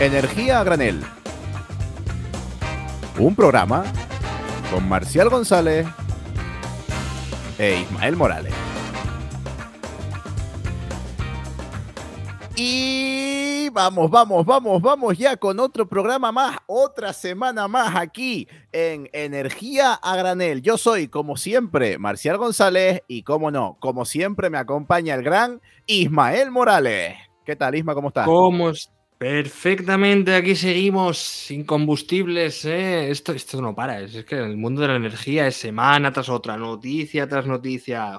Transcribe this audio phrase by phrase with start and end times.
[0.00, 1.02] Energía a granel.
[3.18, 3.84] Un programa
[4.72, 5.86] con Marcial González
[7.58, 8.54] e Ismael Morales.
[12.56, 19.10] Y vamos, vamos, vamos, vamos ya con otro programa más, otra semana más aquí en
[19.12, 20.62] Energía a Granel.
[20.62, 25.60] Yo soy, como siempre, Marcial González y, como no, como siempre me acompaña el gran
[25.84, 27.16] Ismael Morales.
[27.44, 27.94] ¿Qué tal, Isma?
[27.94, 28.24] ¿Cómo estás?
[28.24, 28.72] ¿Cómo
[29.20, 32.64] Perfectamente, aquí seguimos sin combustibles.
[32.64, 33.10] ¿eh?
[33.10, 34.00] Esto, esto no para.
[34.00, 38.18] Es, que el mundo de la energía es semana tras otra, noticia tras noticia.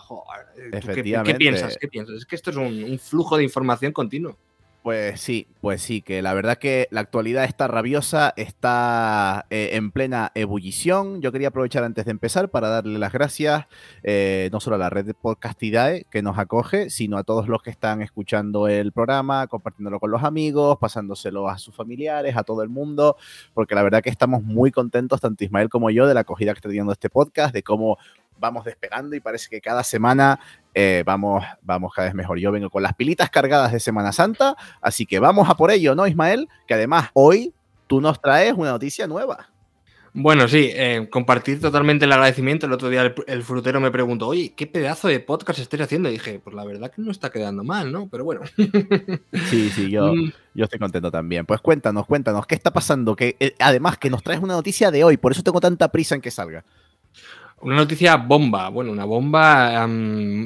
[0.72, 1.34] Efectivamente.
[1.34, 1.76] ¿qué, piensas?
[1.82, 2.18] ¿Qué piensas?
[2.18, 4.38] Es que esto es un flujo de información continuo.
[4.84, 9.92] Pues sí, pues sí, que la verdad que la actualidad está rabiosa, está eh, en
[9.92, 11.22] plena ebullición.
[11.22, 13.68] Yo quería aprovechar antes de empezar para darle las gracias
[14.02, 17.62] eh, no solo a la red de Podcastidae que nos acoge, sino a todos los
[17.62, 22.64] que están escuchando el programa, compartiéndolo con los amigos, pasándoselo a sus familiares, a todo
[22.64, 23.18] el mundo,
[23.54, 26.58] porque la verdad que estamos muy contentos, tanto Ismael como yo, de la acogida que
[26.58, 28.00] está teniendo este podcast, de cómo
[28.42, 30.40] vamos despegando y parece que cada semana
[30.74, 32.40] eh, vamos, vamos cada vez mejor.
[32.40, 35.96] Yo vengo con las pilitas cargadas de Semana Santa, así que vamos a por ello,
[35.96, 36.48] ¿no, Ismael?
[36.68, 37.54] Que además hoy
[37.88, 39.52] tú nos traes una noticia nueva.
[40.14, 42.66] Bueno, sí, eh, compartir totalmente el agradecimiento.
[42.66, 46.10] El otro día el, frutero me preguntó, oye, ¿qué pedazo de podcast estáis haciendo?
[46.10, 48.10] Y dije, pues la verdad que no está quedando mal, ¿no?
[48.10, 48.42] Pero bueno.
[49.50, 50.32] Sí, sí, yo, mm.
[50.54, 51.46] yo estoy contento también.
[51.46, 53.16] Pues cuéntanos, cuéntanos, ¿qué está pasando?
[53.16, 56.16] Que eh, además que nos traes una noticia de hoy, por eso tengo tanta prisa
[56.16, 56.66] en que salga.
[57.64, 59.88] Una noticia bomba, bueno, una bomba,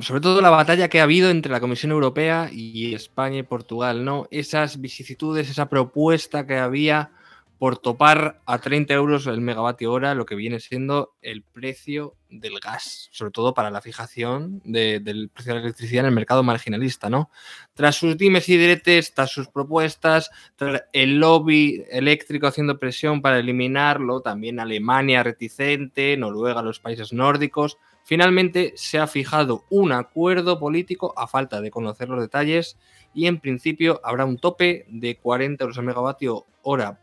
[0.01, 4.03] sobre todo la batalla que ha habido entre la Comisión Europea y España y Portugal,
[4.03, 4.27] ¿no?
[4.31, 7.11] Esas vicisitudes, esa propuesta que había
[7.57, 12.59] por topar a 30 euros el megavatio hora lo que viene siendo el precio del
[12.59, 17.09] gas, sobre todo para la fijación del precio de la electricidad en el mercado marginalista,
[17.09, 17.29] ¿no?
[17.73, 23.39] Tras sus dimes y diretes, tras sus propuestas, tras el lobby eléctrico haciendo presión para
[23.39, 31.13] eliminarlo, también Alemania reticente, Noruega, los países nórdicos, finalmente se ha fijado un acuerdo político
[31.17, 32.77] a falta de conocer los detalles
[33.13, 36.99] y en principio habrá un tope de 40 euros al megavatio hora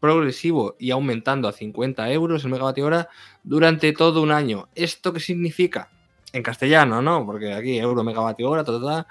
[0.00, 3.08] progresivo y aumentando a 50 euros el megavatio hora
[3.42, 4.68] durante todo un año.
[4.74, 5.88] ¿Esto qué significa?
[6.32, 7.24] En castellano, ¿no?
[7.24, 9.06] Porque aquí euro megavatio hora, toda,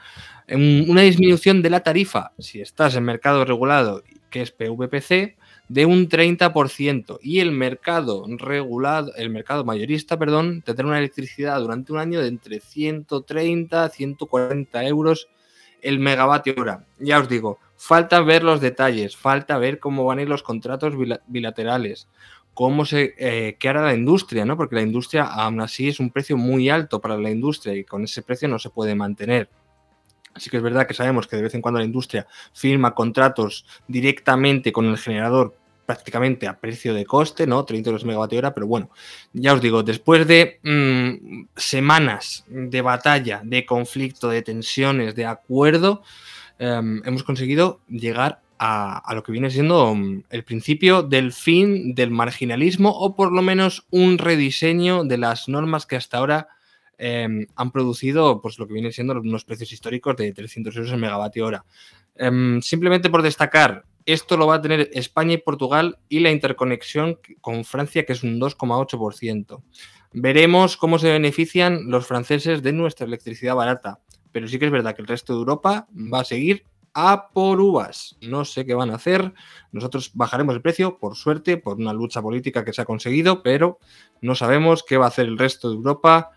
[0.50, 5.38] una disminución de la tarifa, si estás en mercado regulado, que es PVPC,
[5.68, 11.92] de un 30% y el mercado regulado, el mercado mayorista, perdón, tendrá una electricidad durante
[11.92, 15.28] un año de entre 130 a 140 euros
[15.82, 16.86] el megavatio hora.
[17.00, 20.96] Ya os digo, Falta ver los detalles, falta ver cómo van a ir los contratos
[21.28, 22.08] bilaterales,
[22.56, 24.58] cómo se, eh, qué hará la industria, ¿no?
[24.58, 28.04] Porque la industria aún así es un precio muy alto para la industria y con
[28.04, 29.52] ese precio no se puede mantener.
[30.34, 33.68] Así que es verdad que sabemos que de vez en cuando la industria firma contratos
[33.88, 37.66] directamente con el generador prácticamente a precio de coste, ¿no?
[37.66, 38.90] 30 euros megavatio hora, pero bueno,
[39.32, 46.02] ya os digo, después de mm, semanas de batalla, de conflicto, de tensiones, de acuerdo,
[46.58, 52.12] Em, hemos conseguido llegar a, lo que viene siendo mm, el principio del fin del
[52.12, 56.48] marginalismo o por lo menos un rediseño de las normas que hasta ahora
[56.98, 61.00] em, han producido pues, lo que viene siendo unos precios históricos de 300 euros el
[61.00, 61.66] megavatio hora.
[62.16, 67.20] Em, simplemente por destacar, esto lo va a tener España y Portugal y la interconexión
[67.42, 69.62] con Francia, que es un 2,8%.
[70.14, 74.00] Veremos cómo se benefician los franceses de nuestra electricidad barata
[74.36, 77.62] pero sí que es verdad que el resto de Europa va a seguir a por
[77.62, 78.18] uvas.
[78.20, 79.34] No sé qué van a hacer.
[79.72, 83.80] Nosotros bajaremos el precio, por suerte, por una lucha política que se ha conseguido, pero
[84.20, 86.32] no sabemos qué va a hacer el resto de Europa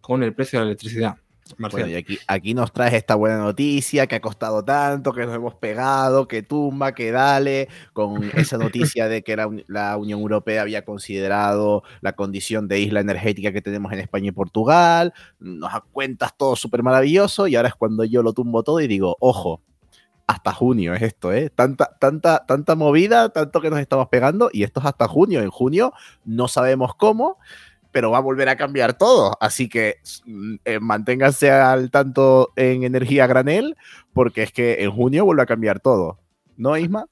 [0.00, 1.18] con el precio de la electricidad.
[1.58, 5.54] Bueno, y aquí, nos traes esta buena noticia que ha costado tanto, que nos hemos
[5.54, 10.84] pegado, que tumba, que dale, con esa noticia de que la, la, Unión Europea había
[10.86, 15.12] considerado la condición de isla energética que tenemos en España y Portugal.
[15.38, 19.16] Nos cuentas todo súper maravilloso y ahora es cuando yo lo tumbo todo y digo,
[19.20, 19.60] ojo,
[20.26, 21.50] hasta junio es esto, ¿eh?
[21.50, 25.40] Tanta, tanta, tanta movida, tanto que nos estamos pegando y esto es hasta junio.
[25.40, 25.92] En junio
[26.24, 27.38] no sabemos cómo
[27.94, 29.38] pero va a volver a cambiar todo.
[29.40, 33.76] Así que mm, eh, manténganse al tanto en energía granel,
[34.12, 36.18] porque es que en junio vuelve a cambiar todo.
[36.56, 37.06] ¿No, Isma?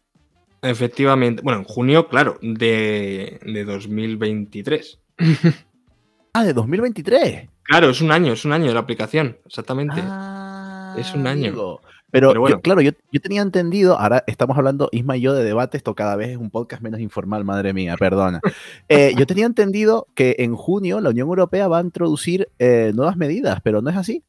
[0.60, 1.40] Efectivamente.
[1.40, 4.98] Bueno, en junio, claro, de, 2023.
[6.34, 7.48] ah, de 2023.
[7.62, 10.02] Claro, es un año, es un año de la aplicación, exactamente.
[10.04, 11.78] Ah, es un año.
[12.12, 12.60] Pero, bueno.
[12.60, 12.92] claro, yo,
[13.22, 16.50] tenía entendido, ahora estamos hablando, Isma y yo, de debate, esto cada vez es un
[16.50, 18.40] podcast menos informal, madre mía, perdona.
[18.88, 23.16] Eh, yo tenía entendido que en junio la Unión Europea va a introducir eh, nuevas
[23.16, 24.22] medidas, pero no es así.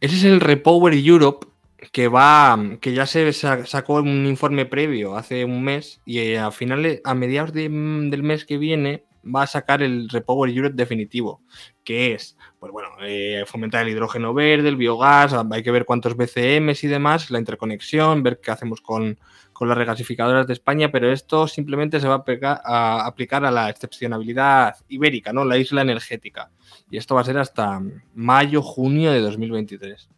[0.00, 1.46] Ese es el Repower Europe,
[1.92, 6.50] que va, que ya se sacó un informe previo hace un mes y eh, a
[6.50, 11.40] finales, a mediados mm, del mes que viene va a sacar el Repower Europe definitivo,
[11.84, 16.16] que es, pues bueno, eh, fomentar el hidrógeno verde, el biogás, hay que ver cuántos
[16.16, 19.18] BCMs y demás, la interconexión, ver qué hacemos con,
[19.52, 23.68] con las regasificadoras de España, pero esto simplemente se va a, a aplicar a la
[23.68, 25.44] excepcionabilidad ibérica, ¿no?
[25.44, 26.50] La isla energética.
[26.90, 27.80] Y esto va a ser hasta
[28.14, 30.08] mayo, junio de 2023.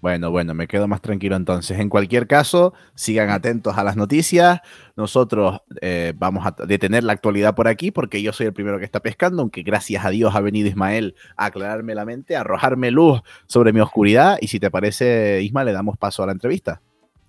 [0.00, 1.78] Bueno, bueno, me quedo más tranquilo entonces.
[1.78, 4.60] En cualquier caso, sigan atentos a las noticias.
[4.96, 8.86] Nosotros eh, vamos a detener la actualidad por aquí porque yo soy el primero que
[8.86, 12.90] está pescando, aunque gracias a Dios ha venido Ismael a aclararme la mente, a arrojarme
[12.90, 14.38] luz sobre mi oscuridad.
[14.40, 16.80] Y si te parece, Isma, le damos paso a la entrevista.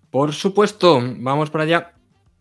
[0.10, 1.94] Por supuesto, vamos para allá.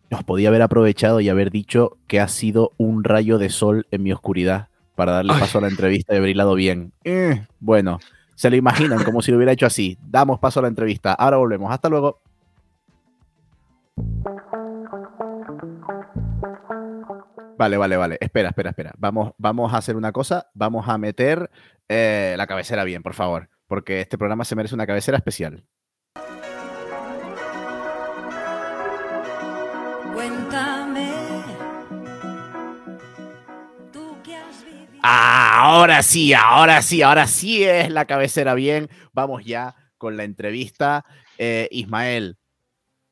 [0.09, 4.03] Nos podía haber aprovechado y haber dicho que ha sido un rayo de sol en
[4.03, 6.93] mi oscuridad para darle paso a la entrevista y haber hilado bien.
[7.03, 7.99] Eh, bueno
[8.41, 9.99] se lo imaginan como si lo hubiera hecho así.
[10.01, 11.13] Damos paso a la entrevista.
[11.13, 11.71] Ahora volvemos.
[11.71, 12.23] Hasta luego.
[17.55, 18.17] Vale, vale, vale.
[18.19, 18.93] Espera, espera, espera.
[18.97, 20.47] Vamos, vamos a hacer una cosa.
[20.55, 21.51] Vamos a meter
[21.87, 23.47] eh, la cabecera bien, por favor.
[23.67, 25.63] Porque este programa se merece una cabecera especial.
[35.03, 38.89] Ahora sí, ahora sí, ahora sí es la cabecera bien.
[39.13, 41.05] Vamos ya con la entrevista.
[41.37, 42.37] Eh, Ismael,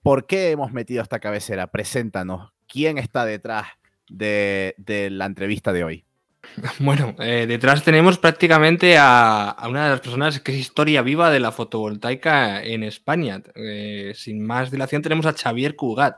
[0.03, 1.67] ¿por qué hemos metido esta cabecera?
[1.67, 2.51] Preséntanos.
[2.67, 3.67] ¿Quién está detrás
[4.07, 4.75] de,
[5.11, 6.05] la entrevista de hoy?
[6.79, 11.39] Bueno, eh, detrás tenemos prácticamente a, una de las personas que es historia viva de
[11.39, 13.41] la fotovoltaica en España.
[13.55, 16.17] Eh, sin más dilación tenemos a Xavier Cugat.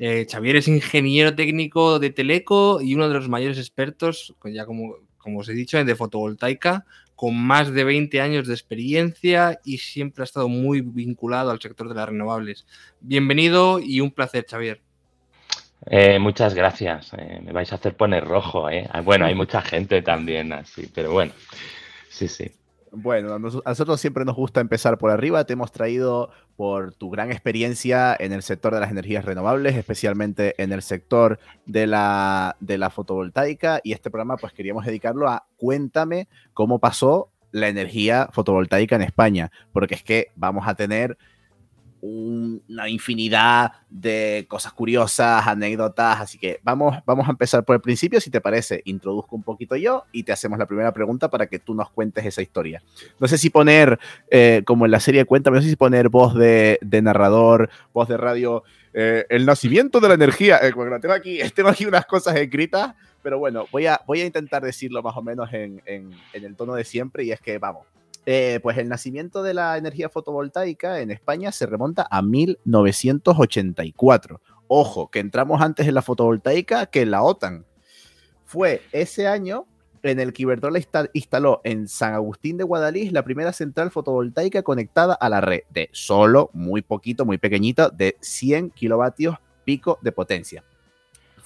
[0.00, 5.40] Xavier es ingeniero técnico de Teleco y uno de los mayores expertos, ya como, como
[5.40, 6.86] os he dicho, de fotovoltaica,
[7.20, 11.86] con más de 20 años de experiencia y siempre ha estado muy vinculado al sector
[11.86, 12.66] de las renovables.
[13.02, 14.80] Bienvenido y un placer, Xavier.
[15.86, 17.12] Eh, muchas gracias.
[17.18, 18.70] Eh, me vais a hacer poner rojo.
[18.70, 18.88] ¿eh?
[18.90, 21.32] Ah, bueno, hay mucha gente también así, pero bueno,
[22.08, 22.50] sí, sí.
[22.92, 25.44] Bueno, a nosotros siempre nos gusta empezar por arriba.
[25.44, 30.60] Te hemos traído por tu gran experiencia en el sector de las energías renovables, especialmente
[30.60, 33.80] en el sector de la, de la fotovoltaica.
[33.84, 39.52] Y este programa, pues queríamos dedicarlo a cuéntame cómo pasó la energía fotovoltaica en España,
[39.72, 41.16] porque es que vamos a tener
[42.02, 48.20] una infinidad de cosas curiosas, anécdotas, así que vamos, vamos a empezar por el principio,
[48.20, 51.58] si te parece, introduzco un poquito yo y te hacemos la primera pregunta para que
[51.58, 52.82] tú nos cuentes esa historia.
[53.18, 53.98] No sé si poner,
[54.30, 58.16] eh, como en la serie Cuéntame, no sé si poner voz de, narrador, voz de
[58.16, 58.62] radio,
[58.94, 63.38] eh, el nacimiento de la energía, eh, tengo aquí, tengo aquí unas cosas escritas, pero
[63.38, 66.84] bueno, voy a, voy a intentar decirlo más o menos en, en el tono de
[66.84, 67.86] siempre y es que, vamos,
[68.26, 74.40] eh, pues el nacimiento de la energía fotovoltaica en España se remonta a 1984.
[74.68, 77.66] Ojo, que entramos antes en la fotovoltaica que en la OTAN.
[78.44, 79.66] Fue ese año
[80.02, 80.80] en el que Iberdrola
[81.12, 85.88] instaló en San Agustín de Guadalís la primera central fotovoltaica conectada a la red de
[85.92, 90.64] solo, muy poquito, muy pequeñita, de 100 kilovatios pico de potencia.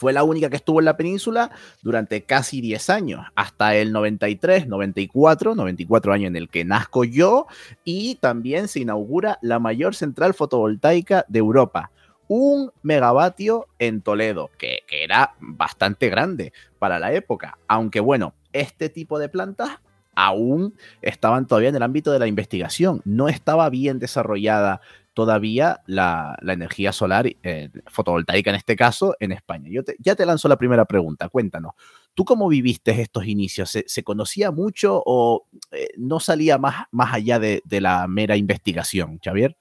[0.05, 4.69] Fue la única que estuvo en la península durante casi 10 años, hasta el 93,
[4.69, 7.47] 94, 94 años en el que nazco yo,
[7.85, 11.91] y también se inaugura la mayor central fotovoltaica de Europa.
[12.29, 18.91] Un megavatio en Toledo, que, que era bastante grande para la época, aunque bueno, este
[18.91, 19.71] tipo de plantas
[20.15, 24.83] aún estaban todavía en el ámbito de la investigación, no estaba bien desarrollada
[25.15, 29.71] todavía la, energía solar, eh, fotovoltaica en este caso, en España.
[29.71, 31.73] Yo ya te lanzo la primera pregunta, cuéntanos,
[32.13, 33.79] ¿tú cómo viviste estos inicios?
[33.87, 39.19] ¿Se, conocía mucho o eh, no salía más, más allá de, de la mera investigación,
[39.25, 39.57] Xavier?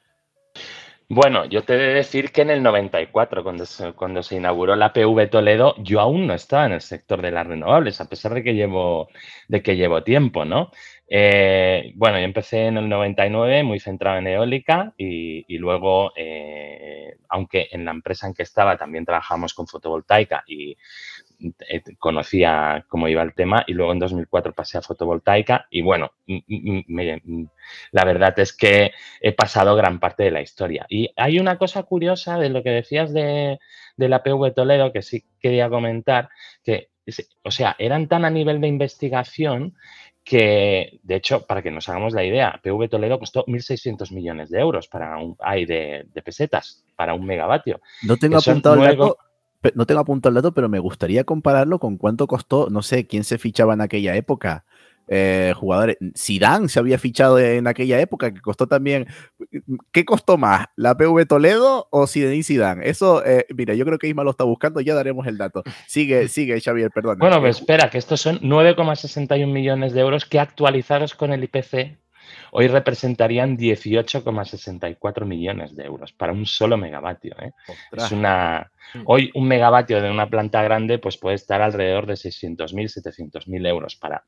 [1.10, 4.76] Bueno, yo te he de decir que en el 94, cuando se, cuando se inauguró
[4.76, 8.34] la PV Toledo, yo aún no estaba en el sector de las renovables, a pesar
[8.34, 9.10] de que llevo,
[9.48, 10.72] de que llevo tiempo, ¿no?
[11.08, 17.68] Eh, bueno, yo empecé en el 99 muy centrado en eólica y, luego, eh, aunque
[17.72, 20.78] en la empresa en que estaba también trabajamos con fotovoltaica y
[21.70, 26.12] eh, conocía cómo iba el tema y luego en 2004 pasé a fotovoltaica y bueno,
[27.92, 30.86] la verdad es que he pasado gran parte de la historia.
[30.90, 33.60] Y hay una cosa curiosa de lo que decías de,
[33.98, 36.30] de la PV Toledo que sí quería comentar,
[36.64, 36.90] que,
[37.44, 39.76] o sea, eran tan a nivel de investigación
[40.24, 44.60] que, de hecho, para que nos hagamos la idea, PV Toledo costó 1.600 millones de
[44.60, 47.82] euros para un, hay de, pesetas para un megavatio.
[48.04, 49.18] No tengo apuntado el dato,
[49.76, 53.24] no tengo apuntado el dato, pero me gustaría compararlo con cuánto costó, no sé, quién
[53.26, 54.66] se fichaba en aquella época.
[55.08, 55.98] Eh, jugadores.
[56.18, 59.08] Zidane se había fichado en aquella época, que costó también.
[59.92, 60.68] ¿Qué costó más?
[60.76, 62.90] ¿La PV Toledo o Zidane Zidane?
[62.90, 65.64] Eso, eh, mira, yo creo que Isma lo está buscando, ya daremos el dato.
[65.88, 67.20] Sigue, sigue, Xavier, perdón.
[67.20, 72.04] Bueno, pues espera, que estos son 9,61 millones de euros que actualizados con el IPC
[72.52, 77.36] hoy representarían 18,64 millones de euros para un solo megavatio.
[77.42, 77.52] ¿eh?
[77.92, 79.02] Es una, mm.
[79.06, 83.96] hoy un megavatio de una planta grande pues puede estar alrededor de 600.000, 700.000 euros
[83.96, 84.24] para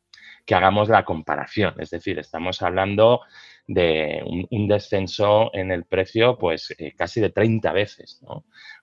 [0.45, 1.73] que hagamos la comparación.
[1.79, 3.21] Es decir, estamos hablando
[3.67, 4.21] de
[4.51, 8.21] un, descenso en el precio pues eh, casi de 30 veces.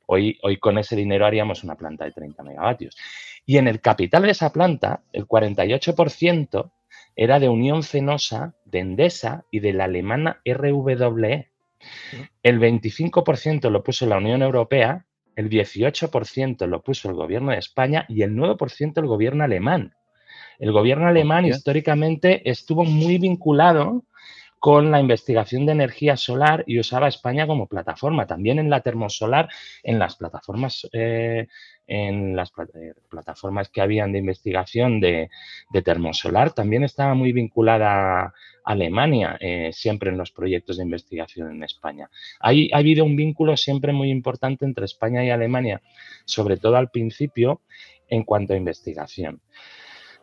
[0.07, 2.97] Hoy, hoy con ese dinero haríamos una planta de 30 megavatios.
[3.47, 6.71] Y en el capital de esa planta, el 48%
[7.15, 11.51] era de Unión Cenosa, de Endesa y de la alemana RWE.
[12.43, 15.05] El 25% lo puso la Unión Europea,
[15.35, 19.95] el 18% lo puso el gobierno de España y el 9% el gobierno alemán.
[20.63, 24.05] El gobierno alemán históricamente estuvo muy vinculado
[24.61, 28.29] con la investigación de energía solar y usaba España como plataforma.
[28.29, 29.49] También en la termosolar,
[29.83, 31.49] en las plataformas, eh,
[31.89, 35.31] en las eh, plataformas que habían de investigación de,
[35.85, 38.33] termosolar, también estaba muy vinculada
[38.65, 42.09] Alemania, eh, siempre en los proyectos de investigación en España.
[42.39, 45.83] Hay, ha habido un vínculo siempre muy importante entre España y Alemania,
[46.25, 47.63] sobre todo al principio,
[48.09, 49.41] en cuanto a investigación.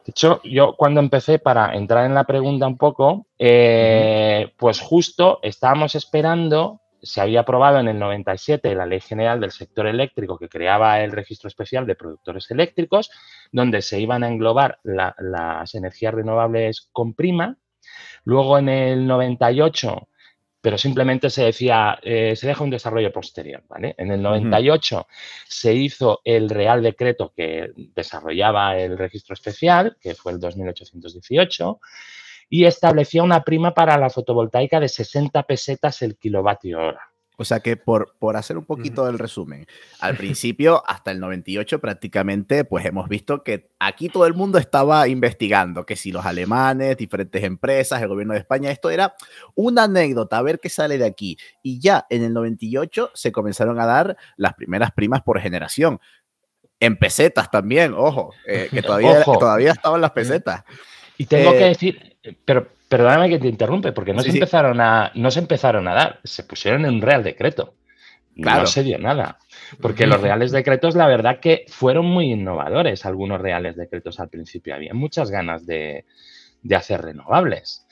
[0.10, 5.38] De hecho, yo cuando empecé para entrar en la pregunta un poco, eh, pues justo
[5.44, 10.50] estábamos esperando, se había aprobado en el 97 la Ley General del Sector Eléctrico que
[10.50, 13.12] creaba el Registro Especial de Productores Eléctricos,
[13.52, 17.58] donde se iban a englobar las energías renovables con prima.
[18.24, 20.08] Luego en el 98
[20.62, 23.64] pero simplemente se decía, eh, se deja un desarrollo posterior.
[23.68, 23.96] ¿vale?
[23.98, 25.08] En el 98
[25.48, 31.80] se hizo el Real Decreto que desarrollaba el registro especial, que fue el 2818,
[32.50, 37.09] y establecía una prima para la fotovoltaica de 60 pesetas el kilovatio hora.
[37.40, 39.66] O sea que por, por hacer un poquito del resumen,
[40.02, 45.08] al principio, hasta el 98 prácticamente, pues hemos visto que aquí todo el mundo estaba
[45.08, 49.16] investigando, que si los alemanes, diferentes empresas, el gobierno de España, esto era
[49.56, 51.38] una anécdota, a ver qué sale de aquí.
[51.64, 56.02] Y ya en el 98 se comenzaron a dar las primeras primas por generación.
[56.82, 60.66] En pesetas también, ojo, eh, que todavía, todavía estaban las pesetas.
[61.18, 65.12] Y tengo que eh, decir, pero perdóname que te interrumpe, porque no, se empezaron a,
[65.16, 67.76] no se empezaron a dar, se pusieron en un real decreto.
[68.36, 69.38] No se dio nada.
[69.82, 74.74] Porque los reales decretos, la verdad que fueron muy innovadores, algunos reales decretos al principio.
[74.74, 76.06] Había muchas ganas de,
[76.74, 77.86] hacer renovables.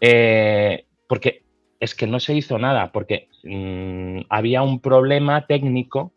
[0.00, 1.44] Eh, porque
[1.80, 6.12] es que no se hizo nada, porque mm, había un problema técnico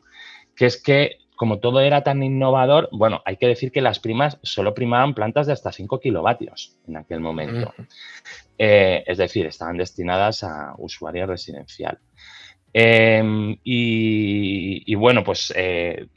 [0.56, 4.40] que es que como todo era tan innovador, bueno, hay que decir que las primas
[4.42, 7.74] solo primaban plantas de hasta 5 kilovatios en aquel momento.
[8.58, 12.00] Eh, es decir, estaban destinadas a usuario residencial.
[12.74, 16.08] Em, y, bueno, pues eh,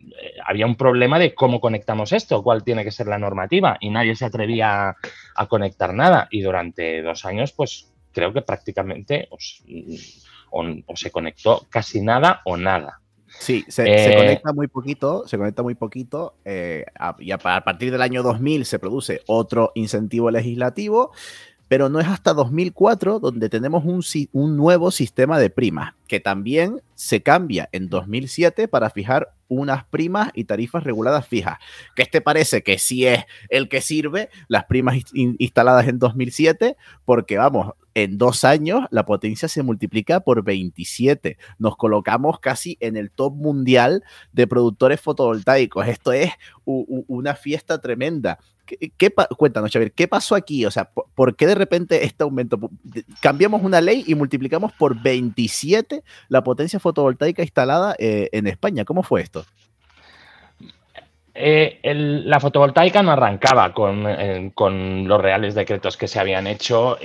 [0.47, 4.17] había un problema de cómo conectamos esto, cuál tiene que ser la normativa, y nadie
[4.17, 4.97] se atrevía
[5.37, 6.29] a, conectar nada.
[6.31, 13.01] Y durante dos años, pues creo que prácticamente o se conectó casi nada o nada.
[13.41, 16.85] Sí, se, eh, conecta muy poquito, se conecta muy poquito eh,
[17.21, 21.13] y a, partir del año 2000 se produce otro incentivo legislativo,
[21.71, 27.23] pero no es hasta 2004 donde tenemos un, nuevo sistema de primas, que también se
[27.23, 31.59] cambia en 2007 para fijar unas primas y tarifas reguladas fijas.
[31.95, 36.77] ¿Qué te parece que sí es el que sirve las primas instaladas en 2007?
[37.05, 41.39] Porque vamos, en dos años la potencia se multiplica por 27.
[41.61, 45.87] Nos colocamos casi en el top mundial de productores fotovoltaicos.
[45.87, 46.33] Esto es
[46.65, 48.41] una fiesta tremenda.
[48.97, 50.65] ¿Qué, cuéntanos, Xavier, ¿qué pasó aquí?
[50.65, 52.59] O sea, ¿por, qué de repente este aumento?
[53.21, 58.85] Cambiamos una ley y multiplicamos por 27 la potencia fotovoltaica instalada eh, en España.
[58.85, 59.45] ¿Cómo fue esto?
[61.35, 66.99] Eh, la fotovoltaica no arrancaba eh, con, los reales decretos que se habían hecho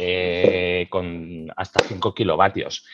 [0.89, 2.85] con hasta 5 kilovatios.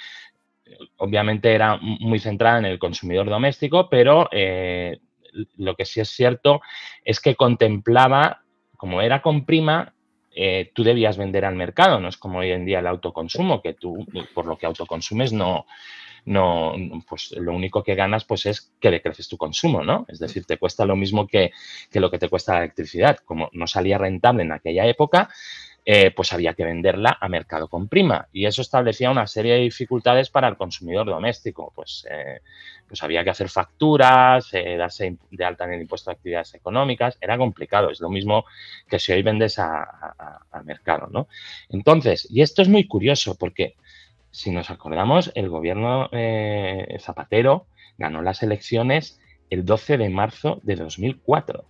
[0.97, 4.29] Obviamente era muy centrada en el consumidor doméstico, pero
[5.57, 6.61] lo que sí es cierto
[7.03, 8.41] es que contemplaba
[8.81, 9.93] como era con prima,
[10.35, 13.75] eh, tú debías vender al mercado, no es como hoy en día el autoconsumo, que
[13.75, 15.67] tú por lo que autoconsumes no,
[16.25, 16.73] no,
[17.07, 20.07] pues lo único que ganas pues es que decreces tu consumo, ¿no?
[20.07, 21.51] Es decir, te cuesta lo mismo que,
[21.93, 23.19] lo que te cuesta la electricidad.
[23.23, 25.29] Como no salía rentable en aquella época,
[25.83, 28.27] eh, pues había que venderla a mercado con prima.
[28.31, 31.71] Y eso establecía una serie de dificultades para el consumidor doméstico.
[31.75, 32.41] Pues, eh,
[32.87, 37.17] pues había que hacer facturas, eh, darse de alta en el impuesto de actividades económicas.
[37.19, 37.89] Era complicado.
[37.89, 38.45] Es lo mismo
[38.87, 41.07] que si hoy vendes a, mercado.
[41.11, 41.27] ¿no?
[41.69, 43.75] Entonces, y esto es muy curioso porque
[44.29, 46.09] si nos acordamos, el gobierno
[46.99, 47.65] Zapatero
[47.97, 49.19] ganó las elecciones
[49.49, 51.65] el 12 de marzo de 2004.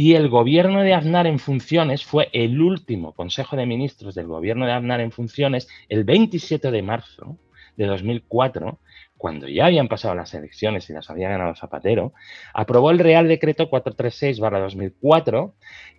[0.00, 4.64] Y el gobierno de Aznar en funciones fue el último Consejo de Ministros del gobierno
[4.64, 7.36] de Aznar en funciones el 27 de marzo
[7.76, 8.78] de 2004,
[9.16, 12.12] cuando ya habían pasado las elecciones y las había ganado Zapatero,
[12.54, 15.54] aprobó el Real Decreto 436-2004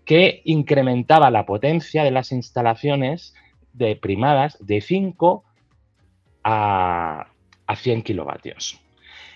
[0.06, 3.36] que incrementaba la potencia de las instalaciones
[3.74, 5.44] de primadas de 5
[6.46, 7.27] a,
[7.68, 8.79] a 100 kilovatios.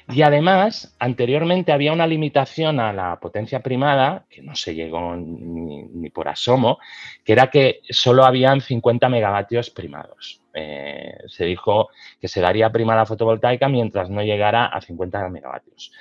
[0.09, 6.09] Y además, anteriormente había una limitación a la potencia primada, que no se llegó ni,
[6.09, 6.79] por asomo,
[7.23, 10.41] que era que solo habían 50 megavatios primados.
[10.53, 15.91] Eh, se dijo que se daría prima la fotovoltaica mientras no llegara a 50 megavatios.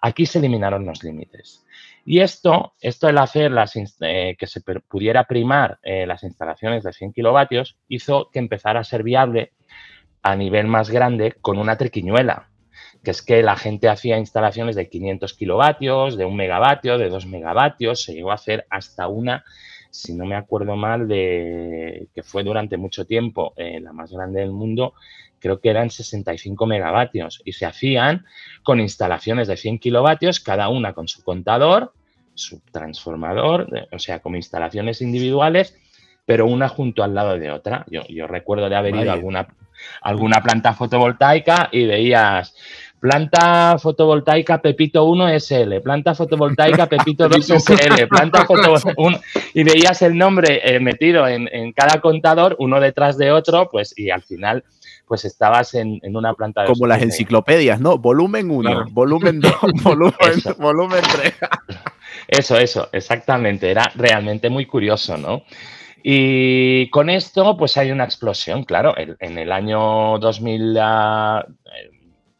[0.00, 1.64] Aquí se eliminaron los límites.
[2.04, 3.52] Y esto, esto el hacer
[4.02, 8.84] eh, que se pudiera primar eh, las instalaciones de 100 kilovatios, hizo que empezara a
[8.84, 9.54] ser viable
[10.22, 12.50] a nivel más grande con una triquiñuela
[13.06, 17.26] que es que la gente hacía instalaciones de 500 kilovatios, de un megavatio, de 2
[17.26, 19.44] megavatios, se llegó a hacer hasta una,
[19.90, 24.40] si no me acuerdo mal, de que fue durante mucho tiempo eh, la más grande
[24.40, 24.94] del mundo,
[25.38, 28.24] creo que eran 65 megavatios y se hacían
[28.64, 31.92] con instalaciones de 100 kilovatios, cada una con su contador,
[32.34, 35.78] su transformador, o sea, como instalaciones individuales,
[36.24, 37.86] pero una junto al lado de otra.
[37.88, 39.46] Yo, recuerdo de haber ido a alguna,
[40.02, 42.56] alguna planta fotovoltaica y veías
[43.06, 49.20] planta fotovoltaica Pepito 1 SL, planta fotovoltaica Pepito 2 SL, planta fotovoltaica 1,
[49.54, 54.10] y veías el nombre eh, metido en, cada contador, uno detrás de otro, pues, y
[54.10, 54.64] al final,
[55.06, 56.68] pues estabas en, una planta de...
[56.68, 57.96] Como las enciclopedias, ¿no?
[57.96, 59.52] Volumen 1, volumen 2,
[60.58, 61.34] volumen 3.
[62.26, 63.70] Eso, eso, exactamente.
[63.70, 65.44] Era realmente muy curioso, ¿no?
[66.02, 68.94] Y con esto, pues hay una explosión, claro.
[68.96, 70.78] En el año 2000,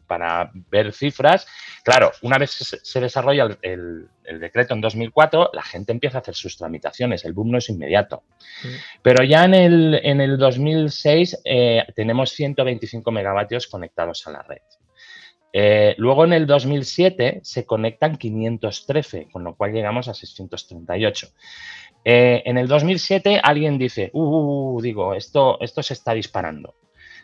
[0.07, 1.47] para ver cifras.
[1.83, 2.51] Claro, una vez
[2.83, 4.09] se, desarrolla el,
[4.41, 8.25] decreto en 2004, la gente empieza a hacer sus tramitaciones, el boom no es inmediato.
[9.03, 14.63] Pero ya en el, en el 2006 eh, tenemos 125 megavatios conectados a la red.
[15.59, 21.29] Eh, luego en el 2007 se conectan 513, con lo cual llegamos a 638.
[22.05, 26.75] Eh, en el 2007 alguien dice, uh, uh, uh, digo, esto, esto se está disparando.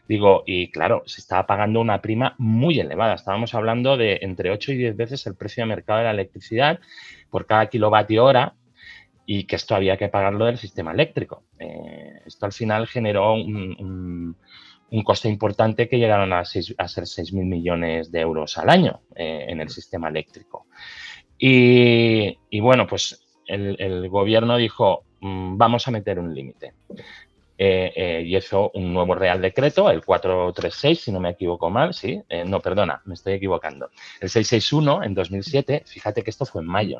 [0.08, 3.14] Digo, y claro, se estaba pagando una prima muy elevada.
[3.14, 6.80] Estábamos hablando de entre 8 y 10 veces el precio de mercado de la electricidad
[7.30, 8.54] por cada kilovatio hora
[9.26, 11.44] y que esto había que pagarlo del sistema eléctrico.
[11.58, 14.36] Eh, esto al final generó un,
[15.04, 19.60] coste importante que llegaron a, a ser 6.000 millones de euros al año eh, en
[19.60, 20.66] el sistema eléctrico.
[21.38, 26.74] Y, bueno, pues el, el gobierno dijo, mm, vamos a meter un límite.
[27.64, 31.94] Eh, eh, y hizo un nuevo Real Decreto, el 436, si no me equivoco mal,
[31.94, 33.88] sí, eh, no, perdona, me estoy equivocando.
[34.20, 36.98] El 661 en 2007, fíjate que esto fue en mayo,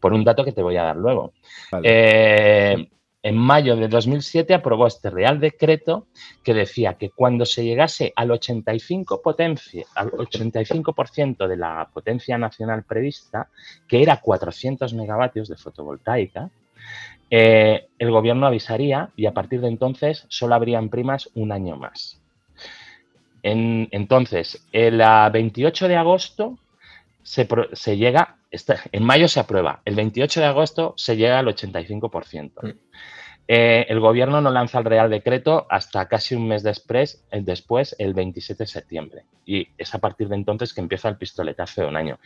[0.00, 1.32] por un dato que te voy a dar luego.
[1.72, 6.08] en mayo de 2007 aprobó este Real Decreto
[6.42, 10.94] que decía que cuando se llegase al 85%, potencia, al 85
[11.48, 13.48] de la potencia nacional prevista,
[13.88, 16.50] que era 400 megavatios de fotovoltaica,
[17.30, 22.20] eh, el gobierno avisaría y a partir de entonces solo habrían primas un año más.
[23.42, 26.58] entonces, el 28 de agosto
[27.22, 28.36] se, llega,
[28.92, 32.52] en mayo se aprueba, el 28 de agosto se llega al 85%.
[32.62, 32.78] Mm.
[33.46, 38.14] Eh, el gobierno no lanza el Real Decreto hasta casi un mes después, después, el
[38.14, 39.24] 27 de septiembre.
[39.44, 42.18] Y es a partir de entonces que empieza el pistoletazo de un año.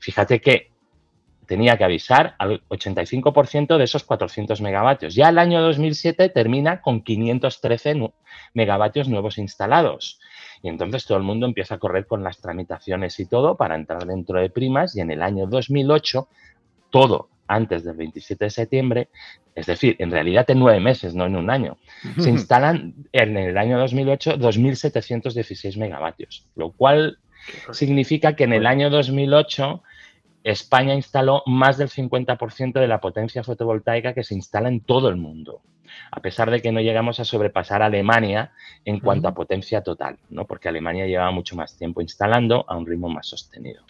[0.00, 0.72] Fíjate que
[1.46, 5.14] tenía que avisar al 85% de esos 400 megavatios.
[5.14, 8.12] Ya el año 2007 termina con 513
[8.54, 10.20] megavatios nuevos instalados.
[10.62, 14.06] Y entonces todo el mundo empieza a correr con las tramitaciones y todo para entrar
[14.06, 16.28] dentro de primas y en el año 2008
[16.90, 19.08] todo antes del 27 de septiembre,
[19.54, 21.78] es decir, en realidad en nueve meses, no en un año,
[22.18, 27.18] se instalan en el año 2008 2.716 megavatios, lo cual
[27.70, 29.82] significa que en el año 2008
[30.46, 35.16] España instaló más del 50% de la potencia fotovoltaica que se instala en todo el
[35.16, 35.60] mundo,
[36.12, 38.52] a pesar de que no llegamos a sobrepasar a Alemania
[38.84, 40.46] en cuanto a potencia total, ¿no?
[40.46, 43.82] porque Alemania llevaba mucho más tiempo instalando a un ritmo más sostenido.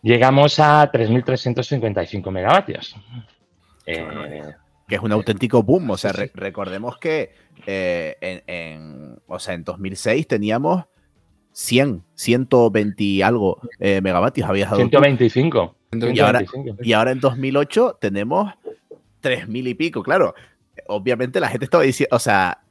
[0.00, 2.96] Llegamos a 3.355 megavatios.
[3.84, 4.42] Eh,
[4.88, 5.90] que es un auténtico boom.
[5.90, 7.34] O sea, recordemos que
[7.66, 10.86] eh, en, o sea, en 2006 teníamos
[11.60, 14.48] 100, 120 y algo eh, megavatios.
[14.48, 15.76] Había 125.
[15.92, 16.42] Y ahora,
[16.82, 18.52] y ahora en 2008 tenemos
[19.20, 20.02] 3000 y pico.
[20.02, 20.34] Claro,
[20.86, 22.62] obviamente la gente estaba diciendo, o sea,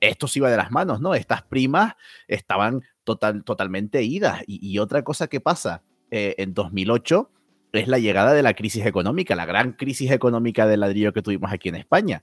[0.00, 1.14] esto se iba de las manos, ¿no?
[1.14, 1.94] Estas primas
[2.28, 4.42] estaban total, totalmente idas.
[4.46, 7.30] Y, otra cosa que pasa eh, en 2008
[7.72, 11.50] es la llegada de la crisis económica, la gran crisis económica del ladrillo que tuvimos
[11.50, 12.22] aquí en España.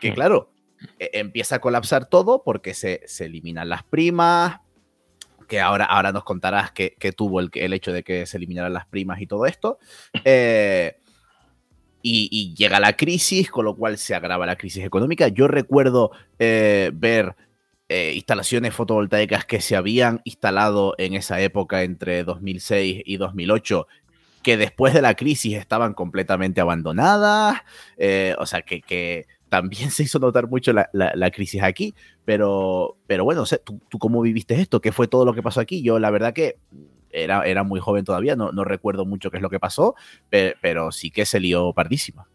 [0.00, 0.52] Que claro,
[0.98, 4.60] e, empieza a colapsar todo porque se, se, eliminan las primas,
[5.46, 8.86] que ahora, ahora nos contarás que, tuvo el, el, hecho de que se eliminaran las
[8.86, 9.78] primas y todo esto.
[10.24, 10.96] Eh,
[12.02, 15.28] y, llega la crisis, con lo cual se agrava la crisis económica.
[15.28, 17.36] Yo recuerdo eh, ver
[17.88, 23.86] eh, instalaciones fotovoltaicas que se habían instalado en esa época entre 2006 y 2008
[24.42, 27.60] que después de la crisis estaban completamente abandonadas,
[27.96, 33.44] eh, o sea, que, también se hizo notar mucho la, crisis aquí, pero, pero bueno,
[33.62, 34.80] ¿tú, ¿tú, cómo viviste esto?
[34.80, 35.82] ¿Qué fue todo lo que pasó aquí?
[35.82, 36.56] Yo la verdad que
[37.10, 39.94] era, era muy joven todavía, no, no recuerdo mucho qué es lo que pasó,
[40.30, 42.26] pero, sí que se lió pardísima.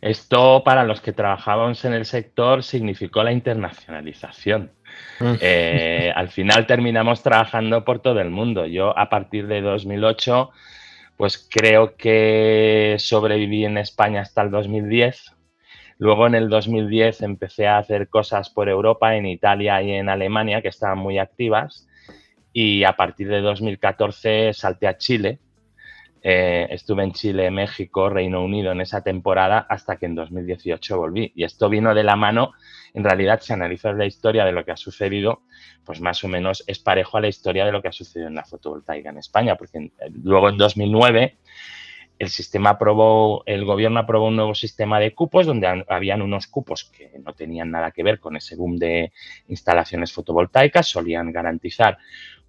[0.00, 4.72] Esto para los que trabajábamos en el sector significó la internacionalización.
[5.20, 5.34] Mm.
[5.40, 8.66] Eh, al final terminamos trabajando por todo el mundo.
[8.66, 10.50] Yo a partir de 2008,
[11.16, 15.36] pues creo que sobreviví en España hasta el 2010.
[16.00, 20.62] Luego en el 2010 empecé a hacer cosas por Europa, en Italia y en Alemania,
[20.62, 21.86] que estaban muy activas
[22.54, 25.40] y a partir de 2014 salté a Chile.
[26.22, 31.32] Eh, estuve en Chile, México, Reino Unido en esa temporada hasta que en 2018 volví.
[31.36, 32.52] Y esto vino de la mano,
[32.94, 35.42] en realidad, si analizas la historia de lo que ha sucedido,
[35.84, 38.36] pues más o menos es parejo a la historia de lo que ha sucedido en
[38.36, 41.36] la fotovoltaica en España, porque luego en 2009
[42.20, 46.84] el sistema aprobó, el gobierno aprobó un nuevo sistema de cupos donde habían unos cupos
[46.84, 49.10] que no tenían nada que ver con ese boom de
[49.48, 51.96] instalaciones fotovoltaicas, solían garantizar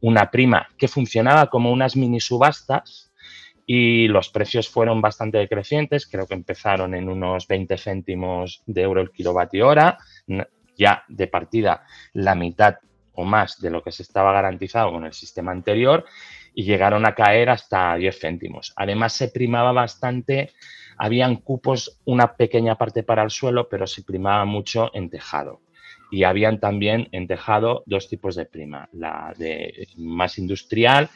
[0.01, 3.13] una prima que funcionaba como unas mini subastas
[3.65, 8.99] y los precios fueron bastante decrecientes, creo que empezaron en unos 20 céntimos de euro
[8.99, 9.99] el kilovatio hora,
[10.75, 12.75] ya de partida la mitad
[13.13, 16.03] o más de lo que se estaba garantizado con el sistema anterior
[16.53, 18.73] y llegaron a caer hasta 10 céntimos.
[18.75, 20.51] Además se primaba bastante,
[20.97, 25.61] habían cupos una pequeña parte para el suelo, pero se primaba mucho en tejado
[26.11, 31.09] y habían también en tejado dos tipos de prima, la de más industrial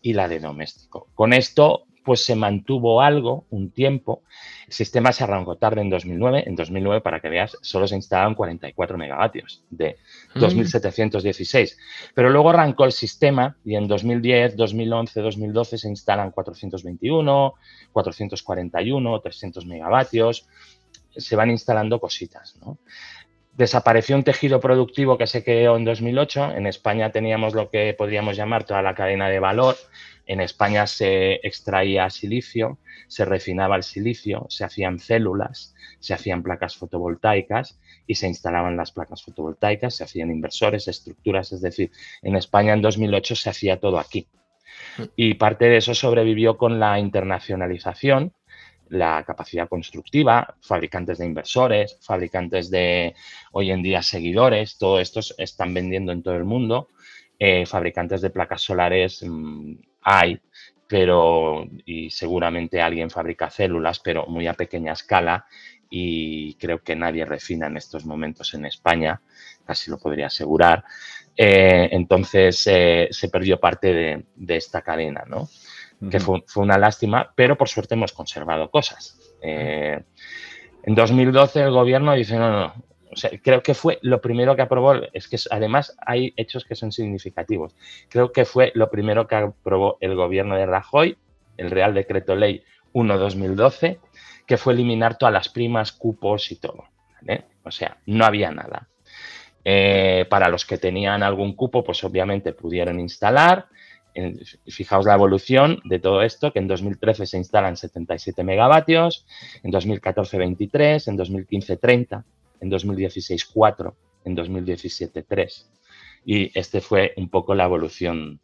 [0.00, 1.08] y la de doméstico.
[1.14, 4.22] Con esto, pues se mantuvo algo, un tiempo.
[4.68, 6.44] El sistema se arrancó tarde en 2009.
[6.46, 9.96] En 2009, para que veas, solo se instalaban 44 megavatios de
[10.36, 11.74] 2.716.
[11.74, 12.12] Mm.
[12.14, 17.54] Pero luego arrancó el sistema y en 2010, 2011, 2012 se instalan 421,
[17.90, 20.46] 441, 300 megavatios.
[21.16, 22.78] Se van instalando cositas, ¿no?
[23.56, 26.52] Desapareció un tejido productivo que se creó en 2008.
[26.52, 29.74] En España teníamos lo que podríamos llamar toda la cadena de valor.
[30.26, 36.76] En España se extraía silicio, se refinaba el silicio, se hacían células, se hacían placas
[36.76, 41.52] fotovoltaicas y se instalaban las placas fotovoltaicas, se hacían inversores, estructuras.
[41.52, 44.28] Es decir, en España en 2008 se hacía todo aquí.
[44.98, 45.02] Mm.
[45.14, 48.32] Y parte de eso sobrevivió con la internacionalización
[48.88, 53.14] la capacidad constructiva, fabricantes de inversores, fabricantes de
[53.52, 56.88] hoy en día seguidores, todo esto están vendiendo en todo el mundo.
[57.38, 59.74] Eh, fabricantes de placas solares mm,
[60.08, 60.40] hay,
[60.86, 65.46] pero y seguramente alguien fabrica células, pero muy a pequeña escala
[65.90, 69.20] y creo que nadie refina en estos momentos en España,
[69.64, 70.84] casi lo podría asegurar.
[71.36, 75.48] Eh, entonces eh, se perdió parte de, de esta cadena, ¿no?
[76.10, 79.18] que fue, una lástima, pero por suerte hemos conservado cosas.
[79.42, 80.00] Eh,
[80.82, 82.74] en 2012 el gobierno dice, no, no,
[83.42, 87.74] creo que fue lo primero que aprobó, es que además hay hechos que son significativos.
[88.08, 91.16] Creo que fue lo primero que aprobó el gobierno de Rajoy,
[91.56, 93.98] el Real Decreto Ley 1-2012,
[94.46, 96.84] que fue eliminar todas las primas, cupos y todo.
[97.64, 98.88] O sea, no había nada.
[99.64, 103.66] Eh, para los que tenían algún cupo, pues obviamente pudieron instalar
[104.68, 109.26] fijaos la evolución de todo esto, que en 2013 se instalan 77 megavatios,
[109.62, 112.24] en 2014 23, en 2015 30,
[112.60, 115.70] en 2016 4, en 2017 3.
[116.24, 118.40] Y este fue un poco la evolución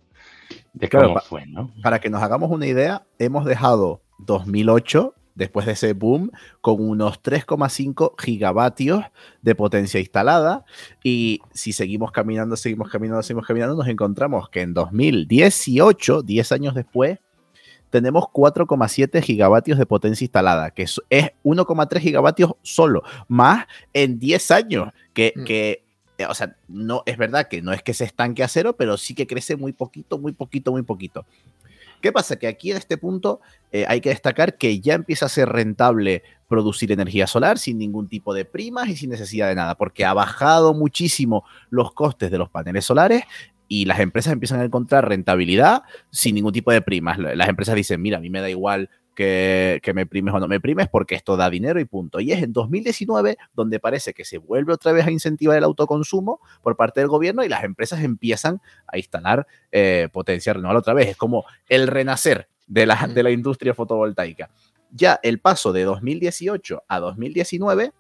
[0.72, 1.72] de cómo fue, ¿no?
[1.83, 7.22] Para que nos hagamos una idea, hemos dejado 2008 después de ese boom, con unos
[7.22, 9.05] 3,5 gigavatios
[9.40, 10.64] de potencia instalada.
[11.03, 16.75] Y si seguimos caminando, seguimos caminando, seguimos caminando, nos encontramos que en 2018, 10 años
[16.75, 17.18] después,
[17.92, 21.00] tenemos 4,7 gigavatios de potencia instalada, que es,
[21.44, 25.44] 1,3 gigavatios solo, más en 10 años, que, mm.
[25.44, 25.85] que
[26.18, 28.96] eh, o sea, no es verdad que no es que se estanque a cero, pero
[28.96, 31.26] sí que crece muy poquito, muy poquito, muy poquito.
[32.00, 32.37] ¿Qué pasa?
[32.37, 36.22] Que aquí en este punto eh, hay que destacar que ya empieza a ser rentable
[36.48, 40.12] producir energía solar sin ningún tipo de primas y sin necesidad de nada, porque ha
[40.12, 43.22] bajado muchísimo los costes de los paneles solares
[43.72, 47.16] y las empresas empiezan a encontrar rentabilidad sin ningún tipo de primas.
[47.16, 50.61] Las empresas dicen, mira, a mí me da igual que, me primes o no me
[50.61, 52.20] primes porque esto da dinero y punto.
[52.20, 56.38] Y es en 2019 donde parece que se vuelve otra vez a incentivar el autoconsumo
[56.61, 61.08] por parte del gobierno y las empresas empiezan a instalar eh, potencia renovable otra vez.
[61.08, 64.50] Es como el renacer de la, de la industria fotovoltaica.
[64.90, 67.92] Ya el paso de 2018 a 2019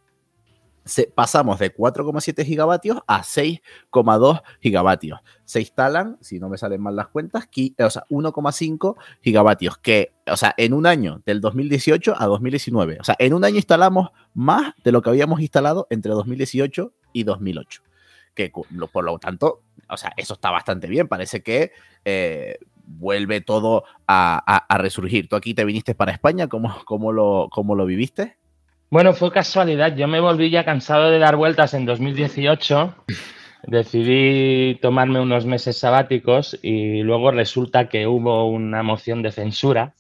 [1.14, 5.20] pasamos de 4,7 gigavatios a 6,2 gigavatios.
[5.44, 10.36] Se instalan, si no me salen mal las cuentas, o sea, 1,5 gigavatios, que, o
[10.36, 14.74] sea, en un año, del 2018 a 2019, o sea, en un año instalamos más
[14.82, 17.82] de lo que habíamos instalado entre 2018 y 2008.
[18.34, 21.06] Que por lo tanto, o sea, eso está bastante bien.
[21.06, 21.72] Parece que
[22.04, 25.28] eh, vuelve todo a, resurgir.
[25.28, 28.38] Tú aquí te viniste para España, ¿cómo, cómo, lo, cómo lo viviste?
[28.92, 29.96] Bueno, fue casualidad.
[29.96, 32.94] Yo me volví ya cansado de dar vueltas en 2018.
[33.62, 39.94] Decidí tomarme unos meses sabáticos y luego resulta que hubo una moción de censura.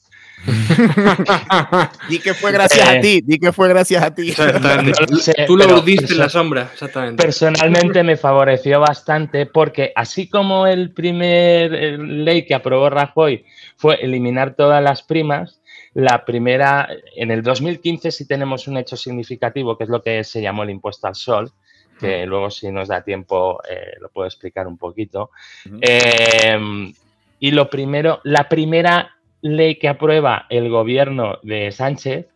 [2.10, 4.34] di que fue gracias a eh, ti, di que fue gracias a ti.
[5.46, 7.22] Tú lo urdiste en la sombra, exactamente.
[7.22, 13.46] Personalmente me favoreció bastante porque así como el primer eh, ley que aprobó Rajoy
[13.78, 15.61] fue eliminar todas las primas,
[15.94, 20.40] la primera, en el 2015 sí tenemos un hecho significativo, que es lo que se
[20.40, 21.52] llamó el impuesto al sol,
[22.00, 25.30] que luego si nos da tiempo eh, lo puedo explicar un poquito.
[25.80, 26.92] Em,
[27.38, 32.26] y lo primero, la primera ley que aprueba el gobierno de Sánchez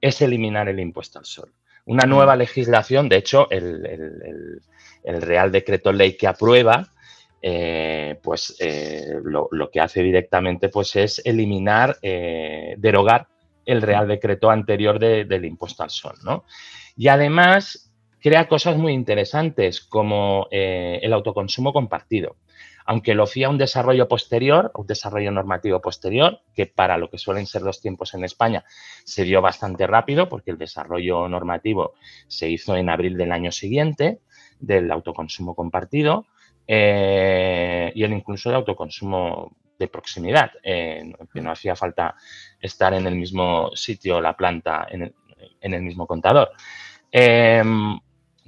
[0.00, 1.52] es eliminar el impuesto al sol.
[1.86, 4.60] Una nueva legislación, de hecho, el
[5.04, 6.93] Real Decreto Ley que aprueba
[7.46, 13.28] eh, pues eh, lo, que hace directamente pues es eliminar, eh, derogar
[13.66, 16.14] el Real Decreto anterior del impuesto al sol.
[16.24, 16.44] ¿no?
[16.96, 22.36] Y además crea cosas muy interesantes como el autoconsumo compartido.
[22.86, 27.46] Aunque lo fía un desarrollo posterior, un desarrollo normativo posterior, que para lo que suelen
[27.46, 28.64] ser los tiempos en España
[29.04, 31.92] se dio bastante rápido, porque el desarrollo normativo
[32.26, 34.20] se hizo en abril del año siguiente
[34.60, 36.26] del autoconsumo compartido,
[36.66, 42.14] eh, y el incluso de autoconsumo de proximidad, que no hacía falta
[42.60, 45.12] estar en el mismo sitio, la planta, en
[45.60, 46.52] el, mismo contador.
[47.10, 47.98] Em,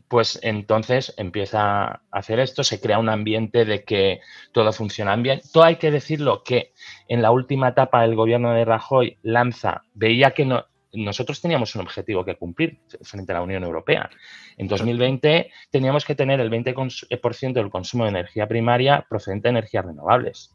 [0.08, 4.20] pues entonces empieza a hacer esto, se crea un ambiente de que
[4.52, 5.40] todo funciona bien.
[5.52, 6.72] Todo hay que decirlo que
[7.08, 11.82] en la última etapa del gobierno de Rajoy lanza, veía que no, nosotros teníamos un
[11.82, 14.10] objetivo que cumplir frente a la Unión Europea.
[14.56, 19.84] En 2020 teníamos que tener el 20% del consumo de energía primaria procedente de energías
[19.84, 20.54] renovables.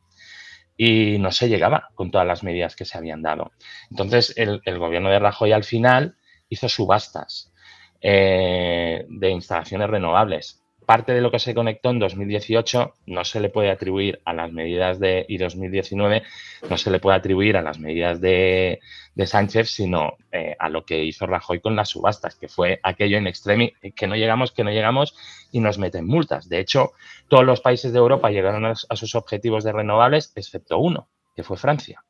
[0.78, 3.52] Y no se llegaba con todas las medidas que se habían dado.
[3.90, 6.16] Entonces, el, gobierno de Rajoy al final
[6.50, 7.54] hizo subastas
[8.02, 13.50] eh, de instalaciones renovables parte de lo que se conectó en 2018 no se le
[13.50, 16.24] puede atribuir a las medidas de y 2019
[16.70, 18.80] no se le puede atribuir a las medidas de,
[19.26, 23.28] Sánchez, sino eh, a lo que hizo Rajoy con las subastas, que fue aquello en
[23.28, 25.16] extremi, que no llegamos, que no llegamos
[25.52, 26.50] y nos meten multas.
[26.50, 26.94] De hecho,
[27.28, 31.56] todos los países de Europa llegaron a, sus objetivos de renovables, excepto uno, que fue
[31.58, 32.04] Francia,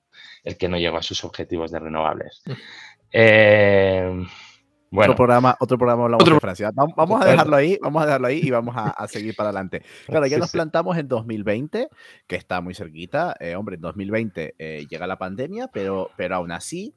[0.45, 2.43] el que no llegó a sus objetivos de renovables.
[2.45, 4.23] Mm.
[4.91, 6.71] Eh, otro programa, otro programa hablamos de Francia.
[6.73, 9.83] Vamos, a dejarlo ahí, vamos a dejarlo ahí y vamos a, seguir para adelante.
[10.05, 11.87] Claro, ya nos plantamos en 2020,
[12.27, 13.35] que está muy cerquita.
[13.39, 16.93] Eh, hombre, en 2020 eh, llega la pandemia, pero, pero aún así,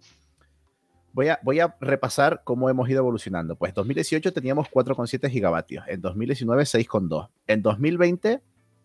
[1.12, 3.54] voy a, voy a repasar cómo hemos ido evolucionando.
[3.56, 8.40] Pues en 2018 teníamos 4,7 gigavatios, en 2019 6,2, en 2020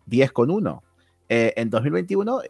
[0.06, 0.82] 10,1,
[1.28, 2.42] eh, en 2021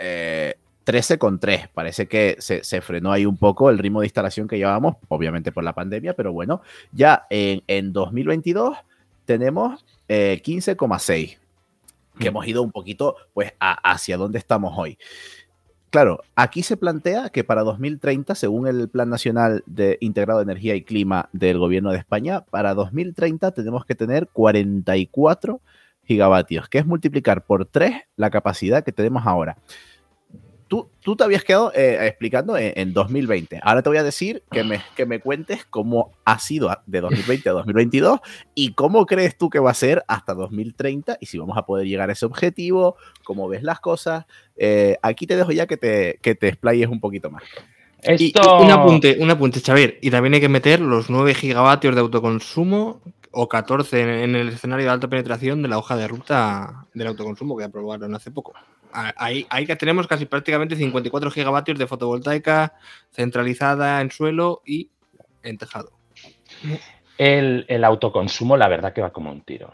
[0.00, 1.68] eh, 13,3.
[1.72, 5.64] Parece que se, frenó ahí un poco el ritmo de instalación que llevábamos, obviamente por
[5.64, 8.76] la pandemia, pero bueno, ya en, 2022
[9.24, 11.38] tenemos 15,6, eh,
[12.18, 12.28] que mm.
[12.28, 14.98] hemos ido un poquito pues hacia donde estamos hoy.
[15.90, 20.74] Claro, aquí se plantea que para 2030, según el Plan Nacional de Integrado de Energía
[20.74, 25.60] y Clima del Gobierno de España, para 2030 tenemos que tener 44
[26.02, 29.56] gigavatios, que es multiplicar por 3 la capacidad que tenemos ahora
[30.68, 33.60] tú, tú te habías quedado eh, explicando en, 2020.
[33.62, 37.48] Ahora te voy a decir que me, que me cuentes cómo ha sido de 2020
[37.48, 38.20] a 2022
[38.54, 41.86] y cómo crees tú que va a ser hasta 2030 y si vamos a poder
[41.86, 44.26] llegar a ese objetivo, cómo ves las cosas.
[44.56, 47.42] Eh, aquí te dejo ya que te, que te explayes un poquito más.
[48.04, 48.58] Esto...
[48.60, 49.98] un apunte, un apunte, Xavier.
[50.02, 53.00] Y también hay que meter los 9 gigavatios de autoconsumo
[53.30, 57.56] o 14 en, el escenario de alta penetración de la hoja de ruta del autoconsumo
[57.56, 58.52] que aprobaron hace poco.
[58.94, 62.74] Ahí, ahí tenemos casi prácticamente 54 gigavatios de fotovoltaica
[63.10, 64.90] centralizada en suelo y
[65.42, 65.90] en tejado.
[67.18, 69.72] El, autoconsumo, la verdad que va como un tiro.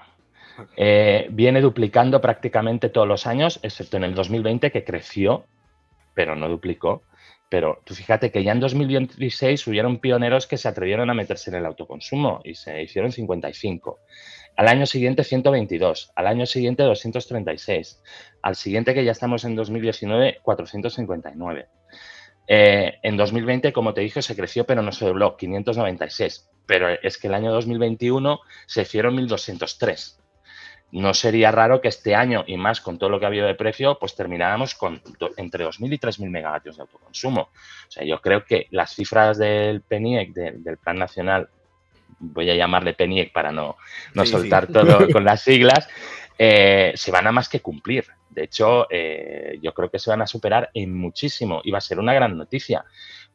[0.77, 5.45] Eh, viene duplicando prácticamente todos los años, excepto en el 2020 que creció,
[6.15, 7.03] pero no duplicó.
[7.51, 11.57] Pero tú fíjate que ya en 2016 hubieron pioneros que se atrevieron a meterse en
[11.57, 13.99] el autoconsumo y se hicieron 55.
[14.57, 18.03] Al año siguiente 122, al año siguiente 236,
[18.41, 21.67] al siguiente que ya estamos en 2019 459.
[22.47, 26.49] Eh, en 2020, como te dije, se creció pero no se dobló, 596.
[26.67, 30.21] Pero es que el año 2021 se hicieron 1203
[30.93, 33.55] no sería raro que este año, y más con todo lo que ha habido de
[33.55, 35.01] precio, pues termináramos con
[35.37, 37.43] entre 2.000 y 3.000 megavatios de autoconsumo.
[37.43, 41.49] O sea, yo creo que las cifras del PENIEC, del Plan Nacional,
[42.19, 43.77] voy a llamarle PENIEC para no,
[44.25, 45.89] soltar todo con las siglas,
[46.39, 48.07] eh, se van a más que cumplir.
[48.29, 51.83] De hecho, eh, yo creo que se van a superar en muchísimo y va a
[51.83, 52.85] ser una gran noticia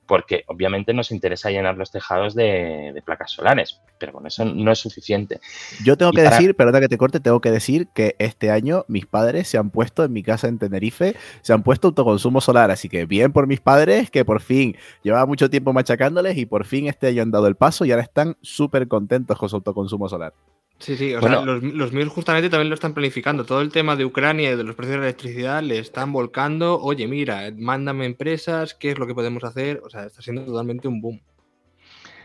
[0.07, 4.79] porque obviamente nos interesa llenar los tejados de, placas solares, pero con eso no es
[4.79, 5.39] suficiente.
[5.83, 9.05] Yo tengo que decir, perdona que te corte, tengo que decir que este año mis
[9.05, 12.89] padres se han puesto en mi casa en Tenerife, se han puesto autoconsumo solar, así
[12.89, 16.87] que bien por mis padres que por fin llevaba mucho tiempo machacándoles y por fin
[16.87, 20.33] este año han dado el paso y ahora están súper contentos con su autoconsumo solar.
[20.79, 23.45] Sí, sí, o sea, los, los, míos justamente también lo están planificando.
[23.45, 26.79] Todo el tema de Ucrania y de los precios de la electricidad le están volcando.
[26.81, 29.81] Oye, mira, mándame empresas, ¿qué es lo que podemos hacer?
[29.83, 31.21] O sea, está siendo totalmente un boom.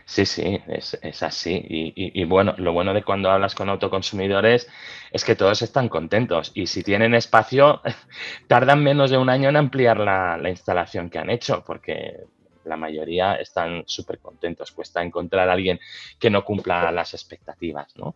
[0.05, 1.63] Sí, sí, es, así.
[1.69, 4.67] Y, bueno, lo bueno de cuando hablas con autoconsumidores
[5.11, 7.81] es que todos están contentos y si tienen espacio,
[8.47, 12.25] tardan menos de un año en ampliar la, la instalación que han hecho, porque
[12.65, 14.71] la mayoría están súper contentos.
[14.71, 15.79] Cuesta encontrar a alguien
[16.19, 18.15] que no cumpla las expectativas, ¿no?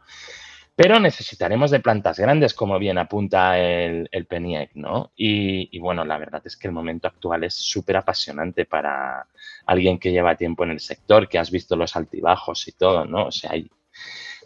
[0.75, 5.13] Pero necesitaremos de plantas grandes, como bien apunta el, el PENIEC, ¿no?
[5.15, 9.25] Y, bueno, la verdad es que el momento actual es súper apasionante para
[9.65, 13.27] alguien que lleva tiempo en el sector, que has visto los altibajos y todo, ¿no?
[13.27, 13.69] O sea, hay,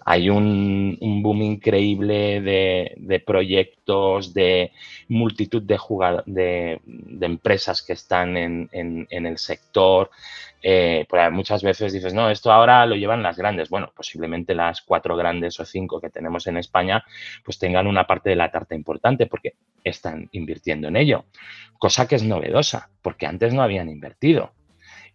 [0.05, 4.71] hay un, boom increíble de, proyectos, de
[5.07, 6.79] multitud de,
[7.21, 10.09] empresas que están en, el sector.
[10.61, 13.69] Eh, muchas veces dices, no, esto ahora lo llevan las grandes.
[13.69, 17.03] Bueno, posiblemente las cuatro grandes o cinco que tenemos en España,
[17.43, 21.25] pues tengan una parte de la tarta importante porque están invirtiendo en ello.
[21.77, 24.53] Cosa que es novedosa, porque antes no habían invertido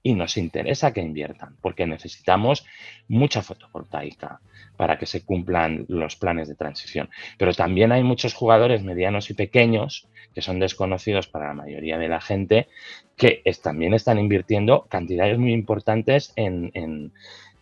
[0.06, 2.66] y nos interesa que inviertan porque necesitamos
[3.08, 4.38] mucha fotovoltaica
[4.76, 7.08] para que se cumplan los planes de transición.
[7.38, 12.08] Pero también hay muchos jugadores medianos y pequeños que son desconocidos para la mayoría de
[12.08, 12.68] la gente
[13.16, 17.12] que también están invirtiendo cantidades muy importantes en,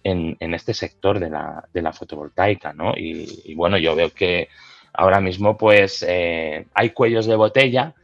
[0.03, 2.73] este sector de la, fotovoltaica.
[2.73, 2.95] ¿no?
[2.97, 4.49] Y, bueno, yo veo que
[4.93, 7.95] ahora mismo pues eh, hay cuellos de botella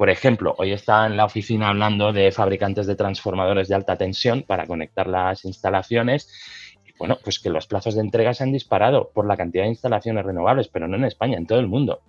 [0.00, 4.44] por ejemplo, hoy está en la oficina hablando de fabricantes de transformadores de alta tensión
[4.44, 6.26] para conectar las instalaciones.
[6.86, 9.68] Y bueno, pues que los plazos de entrega se han disparado por la cantidad de
[9.68, 12.00] instalaciones renovables, pero no en España, en todo el mundo.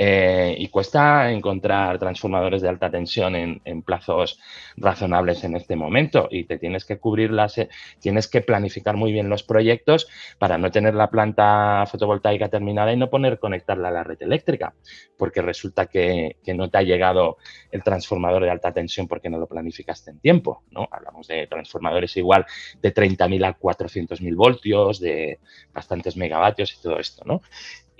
[0.00, 4.38] Eh, y cuesta encontrar transformadores de alta tensión en, plazos
[4.76, 9.10] razonables en este momento y te tienes que cubrir las, eh, tienes que planificar muy
[9.10, 10.06] bien los proyectos
[10.38, 14.72] para no tener la planta fotovoltaica terminada y no poner conectarla a la red eléctrica,
[15.16, 17.36] porque resulta que, no te ha llegado
[17.70, 20.88] el transformador de alta tensión porque no lo planificaste en tiempo, ¿no?
[20.90, 22.46] Hablamos de transformadores igual
[22.80, 25.40] de 30.000 a 400.000 voltios, de
[25.72, 27.42] bastantes megavatios y todo esto, ¿no?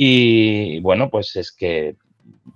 [0.01, 1.97] Y bueno, pues es que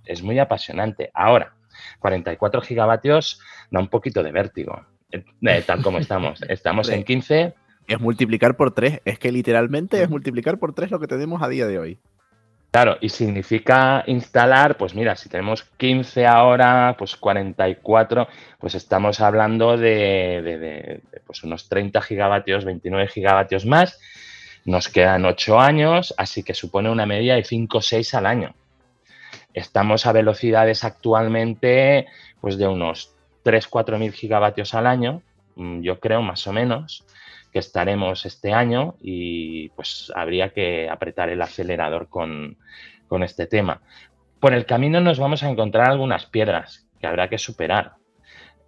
[0.04, 1.10] es muy apasionante.
[1.12, 1.54] Ahora,
[1.98, 5.24] 44 gigavatios da un poquito de vértigo, eh,
[5.66, 6.40] tal como estamos.
[6.48, 7.54] Estamos en 15.
[7.88, 11.48] Es multiplicar por 3, es que literalmente es multiplicar por 3 lo que tenemos a
[11.48, 11.98] día de hoy.
[12.70, 18.28] Claro, y significa instalar, pues mira, si tenemos 15 ahora, pues 44,
[18.60, 23.98] pues estamos hablando de, pues unos 30 gigavatios, 29 gigavatios más
[24.64, 28.54] nos quedan ocho años, así que supone una media de 5 o 6 al año.
[29.54, 32.06] Estamos a velocidades actualmente
[32.40, 33.14] pues de unos
[33.44, 35.22] 3-4 mil gigavatios al año,
[35.56, 37.04] mm, yo creo más o menos,
[37.52, 42.56] que estaremos este año y pues habría que apretar el acelerador con,
[43.08, 43.82] con este tema.
[44.40, 47.92] Por el camino nos vamos a encontrar algunas piedras que habrá que superar.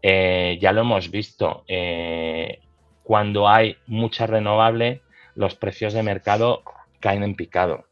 [0.02, 2.60] Eh, ya lo hemos visto, eh,
[3.02, 5.00] cuando hay mucha renovable,
[5.34, 6.62] los precios de mercado
[7.00, 7.86] caen en picado.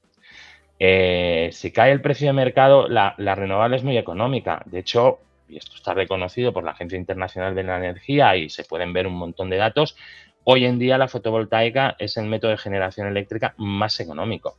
[0.78, 4.62] Eh, si cae el precio de mercado, la, renovable es muy económica.
[4.66, 8.64] De hecho, y esto está reconocido por la Agencia Internacional de la Energía y se
[8.64, 9.96] pueden ver un montón de datos,
[10.44, 14.56] hoy en día la fotovoltaica es el método de generación eléctrica más económico.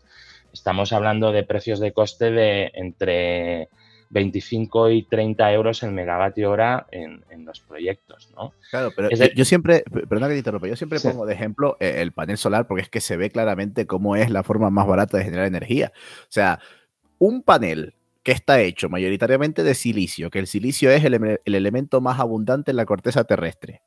[0.54, 3.70] Estamos hablando de precios de coste de entre
[4.14, 8.54] 25 y 30 euros el megavatio hora en, los proyectos, ¿no?
[8.70, 12.14] Claro, pero yo siempre, perdona que te interrumpa, yo siempre pongo de ejemplo eh, el
[12.14, 15.26] panel solar porque es que se ve claramente cómo es la forma más barata de
[15.26, 15.92] generar energía.
[16.22, 16.60] O sea,
[17.18, 22.20] un panel que está hecho mayoritariamente de silicio, que el silicio es el elemento más
[22.20, 23.82] abundante en la corteza terrestre.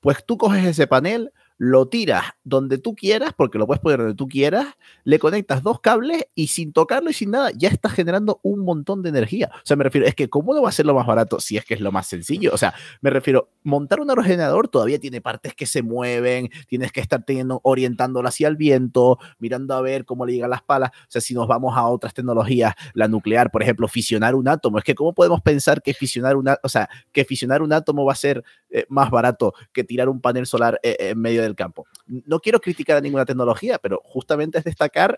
[0.00, 4.14] Pues tú coges ese panel, lo tiras donde tú quieras, porque lo puedes poner donde
[4.14, 4.66] tú quieras,
[5.04, 9.02] le conectas dos cables y sin tocarlo y sin nada, ya estás generando un montón
[9.02, 9.50] de energía.
[9.54, 11.56] O sea, me refiero, es que ¿cómo no va a ser lo más barato si
[11.56, 12.52] es que es lo más sencillo?
[12.52, 17.00] O sea, me refiero, montar un aerogenerador todavía tiene partes que se mueven, tienes que
[17.00, 20.90] estar teniendo, orientándolo hacia el viento, mirando a ver cómo le llegan las palas.
[20.90, 24.78] O sea, si nos vamos a otras tecnologías, la nuclear, por ejemplo, fisionar un átomo,
[24.78, 28.12] es que ¿cómo podemos pensar que fisionar una, o sea, que fisionar un átomo va
[28.12, 28.44] a ser
[28.74, 31.86] eh, más barato que tirar un panel solar eh, en medio del campo.
[32.06, 35.16] No quiero criticar a ninguna tecnología, pero justamente es destacar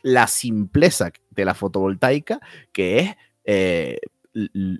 [0.00, 2.40] la simpleza de la fotovoltaica,
[2.72, 3.98] que es eh,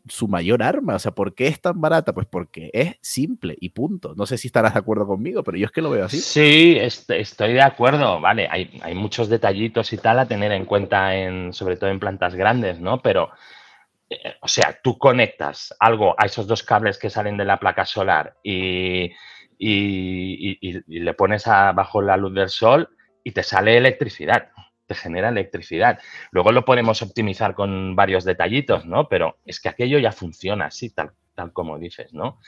[0.08, 0.94] su mayor arma.
[0.94, 2.14] O sea, ¿por qué es tan barata?
[2.14, 4.14] Pues porque es simple y punto.
[4.16, 6.18] No sé si estarás de acuerdo conmigo, pero yo es que lo veo así.
[6.18, 8.22] Sí, estoy de acuerdo.
[8.22, 12.34] Vale, hay, muchos detallitos y tal a tener en cuenta, en, sobre todo en plantas
[12.34, 13.02] grandes, ¿no?
[13.02, 13.28] Pero
[14.40, 18.36] o sea, tú conectas algo a esos dos cables que salen de la placa solar
[18.42, 19.10] y,
[19.58, 22.88] le pones bajo la luz del sol
[23.24, 24.50] y te sale electricidad,
[24.86, 25.98] te genera electricidad.
[26.30, 29.08] Luego lo podemos optimizar con varios detallitos, ¿no?
[29.08, 32.38] Pero es que aquello ya funciona así, tal, tal como dices, ¿no?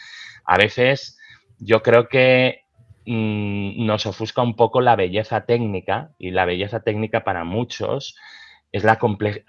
[0.44, 1.18] A veces
[1.59, 2.62] yo creo que
[3.06, 8.16] mm, nos ofusca un poco la belleza técnica y la belleza técnica para muchos
[8.70, 8.98] es la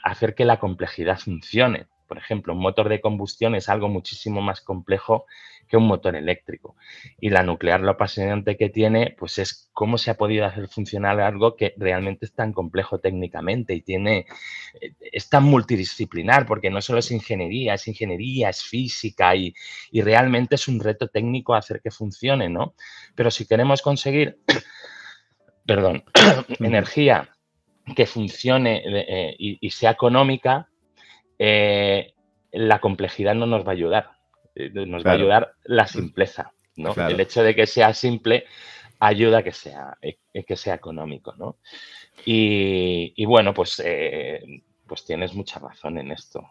[0.04, 4.62] hacer que la complejidad funcione por ejemplo, un motor de combustión es algo muchísimo más
[4.62, 5.28] complejo
[5.68, 6.76] que un motor eléctrico.
[7.22, 11.22] Y la nuclear lo apasionante que tiene, pues es cómo se ha podido hacer funcionar
[11.22, 14.26] algo que realmente es tan complejo técnicamente y tiene,
[14.82, 19.54] eh, es tan multidisciplinar, porque no solo es ingeniería, es ingeniería, es física y,
[19.94, 22.74] realmente es un reto técnico hacer que funcione, ¿no?
[23.14, 24.40] Pero si queremos conseguir,
[25.68, 26.04] perdón,
[26.60, 27.30] energía
[27.96, 30.69] que funcione eh, y sea económica,
[31.40, 32.14] eh,
[32.52, 34.12] la complejidad no nos va a ayudar.
[34.56, 36.52] Eh, nos va a ayudar la simpleza.
[36.76, 36.94] ¿no?
[36.94, 38.46] El hecho de que sea simple
[39.00, 41.34] ayuda a que sea, eh, que sea económico.
[41.38, 41.58] ¿no?
[42.26, 43.82] Y, bueno, pues,
[44.86, 46.44] pues tienes mucha razón en esto.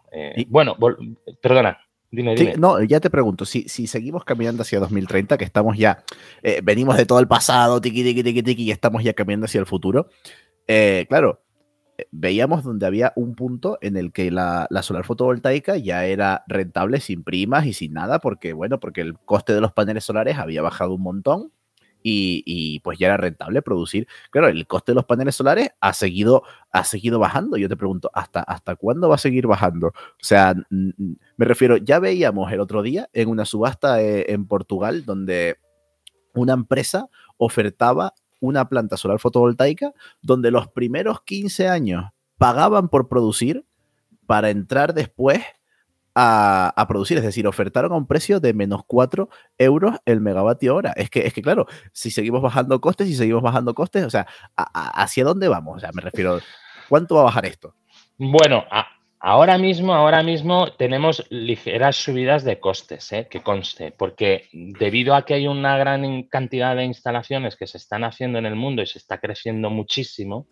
[0.47, 0.75] bueno,
[1.41, 1.79] perdona.
[2.11, 2.55] Dime, dime.
[2.57, 6.03] no, ya te pregunto, si, si seguimos caminando hacia 2030, que estamos ya,
[6.63, 9.67] venimos de todo el pasado, tiki, tiki, tiki, tiki, y estamos ya caminando hacia el
[9.67, 10.09] futuro,
[11.07, 11.43] claro,
[12.11, 17.23] veíamos donde había un punto en el que la, solar fotovoltaica ya era rentable sin
[17.23, 20.93] primas y sin nada, porque bueno, porque el coste de los paneles solares había bajado
[20.93, 21.51] un montón
[22.01, 24.07] y, pues ya era rentable producir.
[24.31, 27.57] Claro, el coste de los paneles solares ha seguido, ha seguido bajando.
[27.57, 29.87] Yo te pregunto, ¿hasta, ¿hasta cuándo va a seguir bajando?
[29.87, 35.03] O sea, me refiero, ya veíamos el otro día en una subasta eh, en Portugal
[35.05, 35.57] donde
[36.33, 42.05] una empresa ofertaba una planta solar fotovoltaica donde los primeros 15 años
[42.37, 43.65] pagaban por producir
[44.25, 45.41] para entrar después
[46.15, 50.91] a, producir, es decir, ofertaron a un precio de menos 4 euros el megavatio hora.
[50.97, 54.27] Es que, es que, claro, si seguimos bajando costes, si seguimos bajando costes, o sea,
[54.55, 55.77] ¿hacia dónde vamos?
[55.77, 56.39] O sea, me refiero,
[56.89, 57.73] ¿cuánto va a bajar esto?
[58.17, 58.87] Bueno, a,
[59.21, 63.27] Ahora mismo, ahora mismo tenemos ligeras subidas de costes, ¿eh?
[63.29, 68.05] que conste, porque debido a que hay una gran cantidad de instalaciones que se están
[68.05, 70.47] haciendo en el mundo y se está creciendo muchísimo,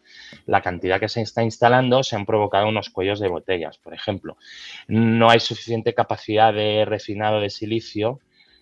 [0.46, 3.78] la cantidad que se está instalando se han provocado unos cuellos de botellas.
[3.78, 4.36] Por ejemplo,
[4.90, 8.20] no hay suficiente capacidad de refinado de silicio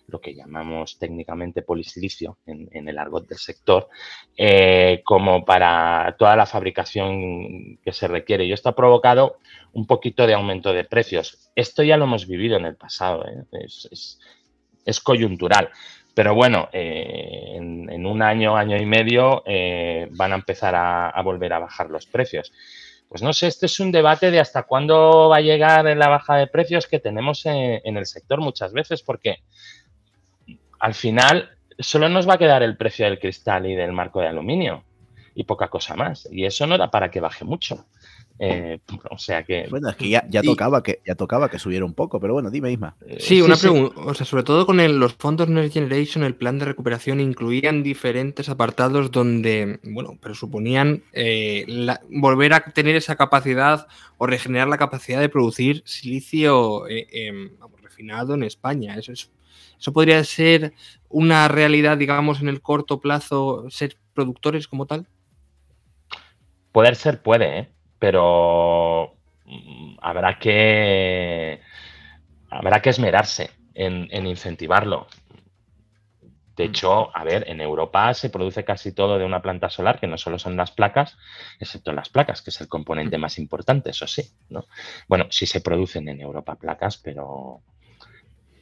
[0.08, 3.88] lo que llamamos técnicamente polisilicio en, el argot del sector,
[4.36, 8.44] eh, como para toda la fabricación que se requiere.
[8.44, 9.38] Y esto ha provocado
[9.72, 11.50] un poquito de aumento de precios.
[11.54, 13.44] Esto ya lo hemos vivido en el pasado, ¿eh?
[13.52, 15.70] es, coyuntural.
[16.14, 19.42] Pero bueno, eh, en, un año, año y medio
[20.12, 22.52] van a empezar a, volver a bajar los precios.
[23.08, 26.36] Pues no sé, este es un debate de hasta cuándo va a llegar la baja
[26.36, 29.40] de precios que tenemos en el sector muchas veces, porque
[30.78, 34.28] al final solo nos va a quedar el precio del cristal y del marco de
[34.28, 34.84] aluminio
[35.34, 36.28] y poca cosa más.
[36.30, 37.86] Y eso no da para que baje mucho.
[38.38, 38.78] Eh,
[39.10, 39.66] o sea que.
[39.70, 42.72] Bueno, es que ya, tocaba que ya tocaba que subiera un poco, pero bueno, dime
[42.72, 42.96] Isma.
[43.06, 44.00] Eh, sí, una pregunta.
[44.00, 48.48] O sea, sobre todo con los fondos Next Generation, el plan de recuperación incluían diferentes
[48.48, 51.66] apartados donde, bueno, presuponían eh,
[52.10, 53.86] volver a tener esa capacidad
[54.18, 56.84] o regenerar la capacidad de producir silicio
[57.82, 58.96] refinado en España.
[58.96, 59.12] Eso,
[59.78, 60.72] eso podría ser
[61.08, 65.06] una realidad, digamos, en el corto plazo, ser productores como tal.
[66.72, 67.68] Poder ser puede, ¿eh?
[67.98, 69.14] pero
[69.44, 71.60] mm, habrá que
[72.50, 75.06] habrá que esmerarse en, incentivarlo.
[76.56, 76.68] De mm.
[76.68, 80.18] hecho, a ver, en Europa se produce casi todo de una planta solar, que no
[80.18, 81.16] solo son las placas,
[81.60, 83.20] excepto las placas, que es el componente mm.
[83.20, 84.22] más importante, eso sí.
[84.48, 84.66] ¿no?
[85.08, 87.62] Bueno, sí se producen en Europa placas, pero,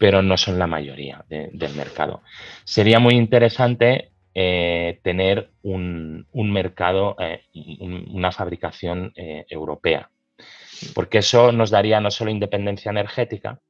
[0.04, 2.20] pero no son la mayoría del mercado.
[2.62, 7.40] Sería muy interesante eh, tener un, mercado, eh,
[8.12, 10.10] una fabricación eh, europea.
[10.94, 13.60] Porque eso nos daría no solo independencia energética,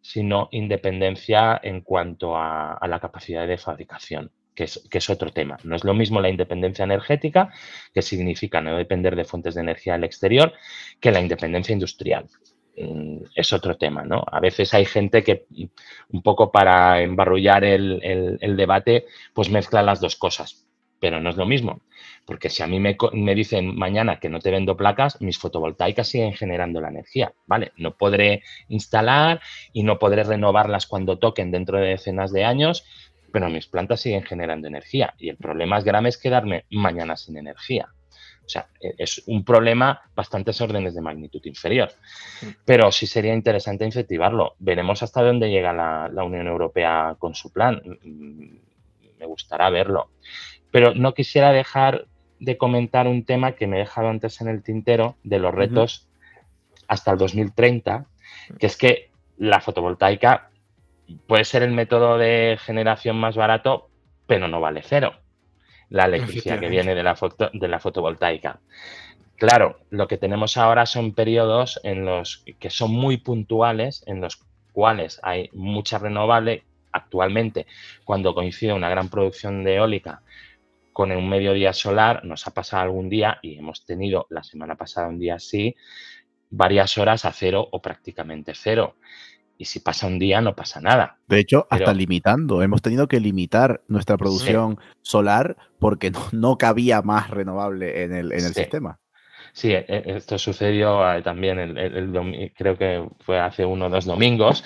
[0.00, 5.58] sino independencia en cuanto a, la capacidad de fabricación, que es, que es, otro tema.
[5.62, 7.52] No es lo mismo la independencia energética,
[7.94, 10.54] que significa no depender de fuentes de energía del exterior,
[10.98, 12.26] que la independencia industrial.
[12.76, 14.24] Mm, es otro tema, ¿no?
[14.30, 15.46] A veces hay gente que
[16.10, 20.66] un poco para embarrullar el, debate, pues mezcla las dos cosas,
[20.98, 21.82] pero no es lo mismo,
[22.26, 26.08] porque si a mí me, me, dicen mañana que no te vendo placas, mis fotovoltaicas
[26.08, 27.72] siguen generando la energía, ¿vale?
[27.76, 29.40] No podré instalar
[29.72, 32.84] y no podré renovarlas cuando toquen dentro de decenas de años,
[33.32, 37.36] pero mis plantas siguen generando energía y el problema es grave es quedarme mañana sin
[37.36, 37.88] energía.
[38.44, 41.90] O sea, e, es un problema bastantes órdenes de magnitud inferior.
[42.64, 44.54] Pero sí sería interesante incentivarlo.
[44.58, 47.82] Veremos hasta dónde llega la, Unión Europea con su plan.
[49.18, 50.10] Me gustará verlo.
[50.70, 52.06] Pero no quisiera dejar
[52.40, 56.08] de comentar un tema que me he dejado antes en el tintero de los retos
[56.88, 58.06] hasta el 2030,
[58.58, 60.50] que es que la fotovoltaica
[61.26, 63.88] puede ser el método de generación más barato,
[64.26, 65.23] pero no vale cero
[65.94, 68.58] la electricidad que viene de la, foto, de la fotovoltaica.
[69.36, 74.44] Claro, lo que tenemos ahora son periodos en los que son muy puntuales, en los
[74.72, 76.64] cuales hay mucha renovable.
[76.90, 77.66] Actualmente,
[78.04, 80.22] cuando coincide una gran producción de eólica
[80.92, 85.06] con un mediodía solar, nos ha pasado algún día y hemos tenido la semana pasada
[85.06, 85.76] un día así,
[86.50, 88.96] varias horas a cero o prácticamente cero
[89.56, 91.18] y si pasa un día no pasa nada.
[91.28, 97.30] De hecho, hasta limitando, hemos tenido que limitar nuestra producción solar porque no, cabía más
[97.30, 98.98] renovable en el, en el sistema.
[99.52, 104.04] Sí, e, e, esto sucedió eh, también, el, creo que fue hace uno o dos
[104.04, 104.64] domingos,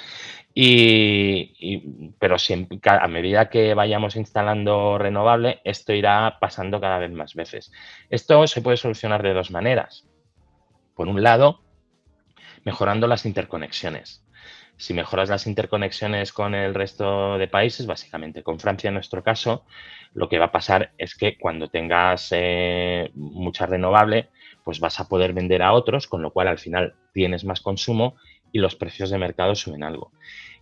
[0.54, 2.36] y, pero
[2.84, 7.70] a medida que vayamos instalando renovable, esto irá pasando cada vez más veces.
[8.10, 10.08] Esto se puede solucionar de dos maneras.
[10.96, 11.60] Por un lado,
[12.64, 14.24] mejorando las interconexiones
[14.78, 19.64] si mejoras las interconexiones con el resto de países, básicamente con Francia en nuestro caso,
[20.14, 24.28] lo que va a pasar es que cuando tengas eh, mucha renovable,
[24.64, 28.14] pues vas a poder vender a otros, con lo cual al final tienes más consumo
[28.52, 30.12] y los precios de mercado suben algo.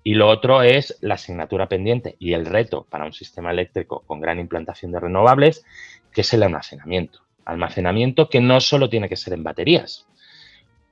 [0.02, 4.20] Y lo otro es la asignatura pendiente y el reto para un sistema eléctrico con
[4.20, 5.64] gran implantación de renovables,
[6.12, 7.20] que es el almacenamiento.
[7.44, 10.06] Almacenamiento que no solo tiene que ser en baterías,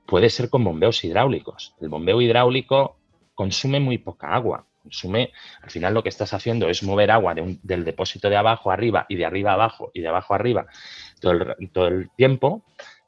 [0.05, 1.73] puede ser con bombeos hidráulicos.
[1.81, 2.94] El bombeo hidráulico
[3.35, 4.65] consume muy poca agua.
[4.81, 5.31] Consume,
[5.61, 9.15] al final lo que estás haciendo es mover agua del depósito de abajo arriba y
[9.15, 10.67] de arriba abajo y de abajo arriba
[11.19, 12.63] todo el, todo el tiempo.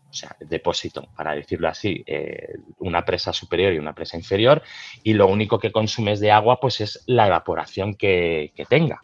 [0.09, 4.63] O sea, depósito, para decirlo así, eh, una presa superior y una presa inferior,
[5.03, 9.03] y lo único que consumes de agua pues es la evaporación que, tenga.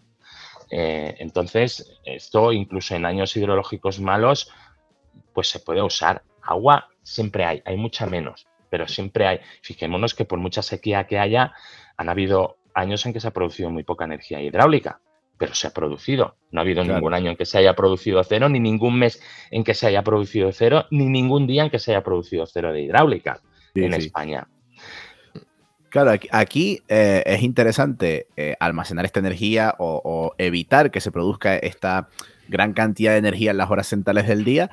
[0.71, 4.49] Eh, entonces, esto incluso en años hidrológicos malos,
[5.33, 6.23] pues se puede usar.
[6.41, 9.39] Agua siempre hay, hay mucha menos pero siempre hay.
[9.61, 11.53] Fijémonos que por mucha sequía que haya,
[11.95, 14.99] han habido años en que se ha producido muy poca energía hidráulica,
[15.37, 16.37] pero se ha producido.
[16.49, 19.21] No ha habido ningún año en que se haya producido cero, ni ningún mes
[19.51, 22.73] en que se haya producido cero, ni ningún día en que se haya producido cero
[22.73, 23.41] de hidráulica
[23.75, 24.47] en España.
[25.89, 32.09] Claro, aquí eh, es interesante eh, almacenar esta energía o, evitar que se produzca esta
[32.47, 34.71] gran cantidad de energía en las horas centrales del día,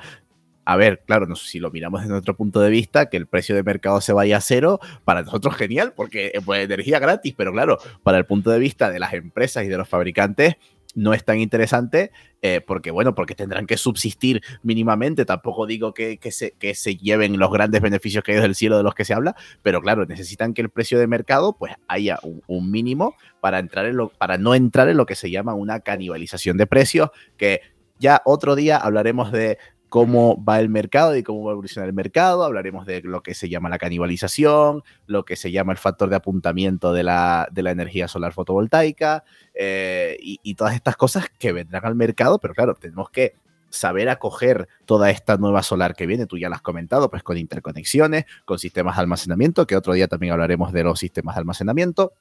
[0.65, 3.55] a ver, claro, no, si lo miramos desde nuestro punto de vista, que el precio
[3.55, 7.79] de mercado se vaya a cero, para nosotros genial, porque pues energía gratis, pero claro,
[8.03, 10.57] para el punto de vista de las empresas y de los fabricantes,
[10.95, 15.25] no es tan interesante eh, porque, bueno, porque tendrán que subsistir mínimamente.
[15.25, 18.83] Tampoco digo que, se, que se lleven los grandes beneficios que hay del cielo de
[18.83, 22.71] los que se habla, pero claro, necesitan que el precio de mercado pues haya un,
[22.71, 26.57] mínimo para, entrar en lo, para no entrar en lo que se llama una canibalización
[26.57, 27.61] de precios, que
[27.99, 29.57] ya otro día hablaremos de
[29.91, 32.45] cómo va el mercado y cómo va a evolucionar el mercado.
[32.45, 36.15] Hablaremos de lo que se llama la canibalización, lo que se llama el factor de
[36.15, 41.95] apuntamiento de la, energía solar fotovoltaica eh, y, y todas estas cosas que vendrán al
[41.95, 43.33] mercado, pero claro, tenemos que
[43.69, 47.37] saber acoger toda esta nueva solar que viene, tú ya lo has comentado, pues con
[47.37, 52.13] interconexiones, con sistemas de almacenamiento, que otro día también hablaremos de los sistemas de almacenamiento.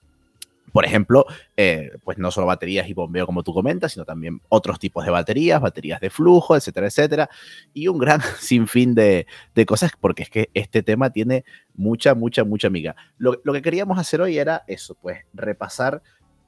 [0.72, 4.78] Por ejemplo, eh, pues no solo baterías y bombeo como tú comentas, sino también otros
[4.78, 7.30] tipos de baterías, baterías de flujo, etcétera, etcétera.
[7.72, 11.44] Y un gran sinfín de, de cosas, porque es que este tema tiene
[11.74, 12.96] mucha, mucha, mucha amiga.
[13.18, 16.02] Lo, lo que queríamos hacer hoy era eso, pues repasar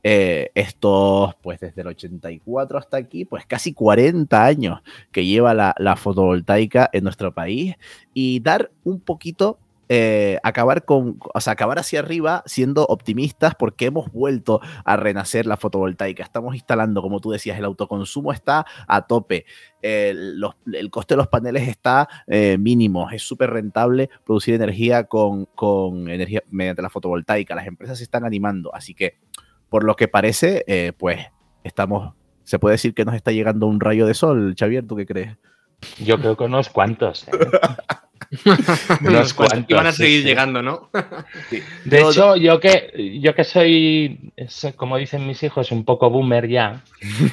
[0.04, 4.80] eh, estos, pues desde el 84 hasta aquí, pues casi 40 años
[5.12, 7.76] que lleva la, fotovoltaica en nuestro país
[8.12, 9.60] y dar un poquito
[9.94, 15.44] eh, acabar con, o sea, acabar hacia arriba siendo optimistas porque hemos vuelto a renacer
[15.44, 16.22] la fotovoltaica.
[16.22, 19.44] Estamos instalando, como tú decías, el autoconsumo está a tope.
[19.82, 20.40] el
[20.90, 23.10] coste de los paneles está eh, mínimo.
[23.10, 27.54] Es súper rentable producir energía con, con energía mediante la fotovoltaica.
[27.54, 28.74] Las empresas se están animando.
[28.74, 29.18] Así que
[29.68, 31.20] por lo que parece, eh, pues
[31.64, 32.14] estamos,
[32.44, 35.36] se puede decir que nos está llegando un rayo de sol, Xavier, ¿tú qué crees?
[36.02, 37.26] Yo creo que unos cuantos.
[38.30, 38.98] ¿eh?
[39.00, 39.64] unos cuantos.
[39.68, 40.90] Y van a seguir llegando, ¿no?
[41.84, 44.32] De hecho, yo que, yo que soy,
[44.76, 46.82] como dicen mis hijos, un poco boomer ya,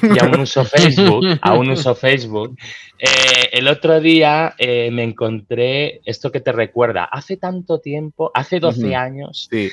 [0.02, 2.56] y aún uso Facebook, aún uso Facebook,
[2.98, 8.94] eh, el otro día me encontré esto que te recuerda, hace tanto tiempo, hace 12
[8.94, 9.70] años, sí.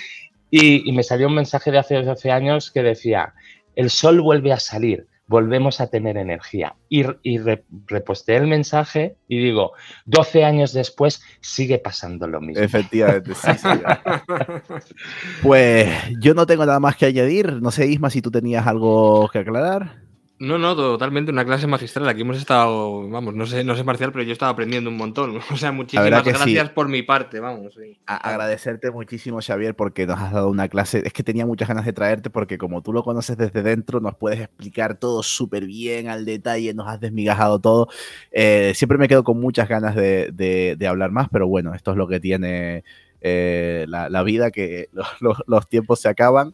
[0.49, 3.33] Y, me salió un mensaje de hace 12 años que decía,
[3.75, 6.75] el sol vuelve a salir, volvemos a tener energía.
[6.89, 7.39] Y, y
[7.85, 9.73] reposté el mensaje y digo,
[10.05, 12.63] 12 años después sigue pasando lo mismo.
[12.63, 13.67] Efectivamente, sí, sí.
[15.43, 17.61] pues yo no tengo nada más que añadir.
[17.61, 20.06] No sé, Isma, si tú tenías algo que aclarar.
[20.39, 22.07] No, no, totalmente una clase magistral.
[22.07, 24.97] Aquí hemos estado, vamos, no sé, no sé marcial, pero yo he estado aprendiendo un
[24.97, 25.39] montón.
[25.51, 27.73] O sea, muchísimas gracias por mi parte, vamos.
[28.05, 31.01] agradecerte muchísimo, Xavier, porque nos has dado una clase.
[31.03, 34.15] Es que tenía muchas ganas de traerte porque como tú lo conoces desde dentro, nos
[34.15, 37.89] puedes explicar todo súper bien, al detalle, nos has desmigajado todo.
[38.31, 42.07] Eh, siempre me quedo con muchas ganas de, hablar más, pero bueno, esto es lo
[42.07, 42.83] que tiene
[43.21, 44.89] eh, la, vida, que
[45.47, 46.53] los tiempos se acaban.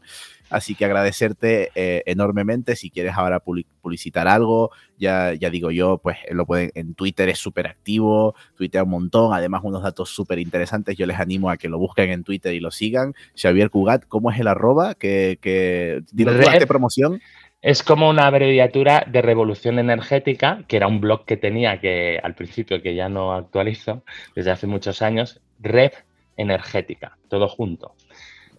[0.54, 2.76] Así que agradecerte eh, enormemente.
[2.76, 7.40] Si quieres ahora publicitar algo, ya, ya digo yo, pues lo pueden en Twitter, es
[7.40, 10.96] súper activo, tuitea un montón, además unos datos súper interesantes.
[10.96, 13.16] Yo les animo a que lo busquen en Twitter y lo sigan.
[13.36, 14.94] Xavier Cugat, ¿cómo es el arroba?
[14.94, 17.20] Que, que dile promoción.
[17.64, 22.36] Es como una abreviatura de Revolución Energética, que era un blog que tenía que al
[22.36, 24.04] principio que ya no actualizo
[24.36, 25.94] desde hace muchos años, Red
[26.38, 27.96] Energética, todo junto.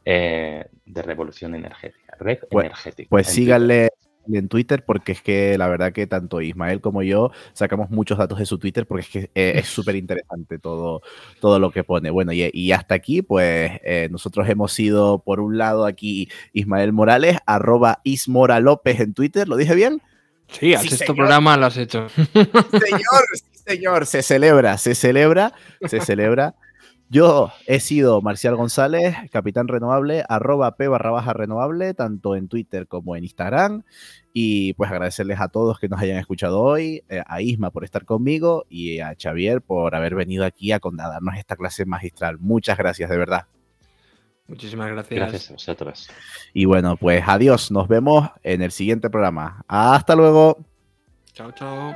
[0.04, 3.08] Eh, de revolución energética, red pues, energética.
[3.08, 3.88] Pues síganle
[4.32, 8.38] en Twitter porque es que la verdad que tanto Ismael como yo sacamos muchos datos
[8.38, 11.02] de su Twitter porque es que eh, es súper interesante todo,
[11.40, 12.10] todo lo que pone.
[12.10, 17.38] Bueno, y, hasta aquí, pues eh, nosotros hemos sido, por un lado, aquí Ismael Morales,
[17.46, 20.02] arroba Ismora López en Twitter, ¿lo dije bien?
[20.48, 22.08] Sí, al sexto programa lo has hecho.
[22.10, 25.54] Señor, sí, señor, se celebra, se celebra,
[25.86, 26.54] se celebra.
[27.10, 32.88] Yo he sido Marcial González, capitán renovable, arroba p barra baja renovable, tanto en Twitter
[32.88, 33.82] como en Instagram.
[34.32, 38.04] Y pues agradecerles a todos que nos hayan escuchado hoy, eh, a Isma por estar
[38.04, 42.38] conmigo y a Xavier por haber venido aquí a darnos esta clase magistral.
[42.38, 43.46] Muchas gracias, de verdad.
[44.46, 45.20] Muchísimas gracias.
[45.20, 46.10] Gracias a vosotros.
[46.52, 47.70] Y bueno, pues adiós.
[47.70, 49.64] Nos vemos en el siguiente programa.
[49.68, 50.58] Hasta luego.
[51.32, 51.94] Chao, chao.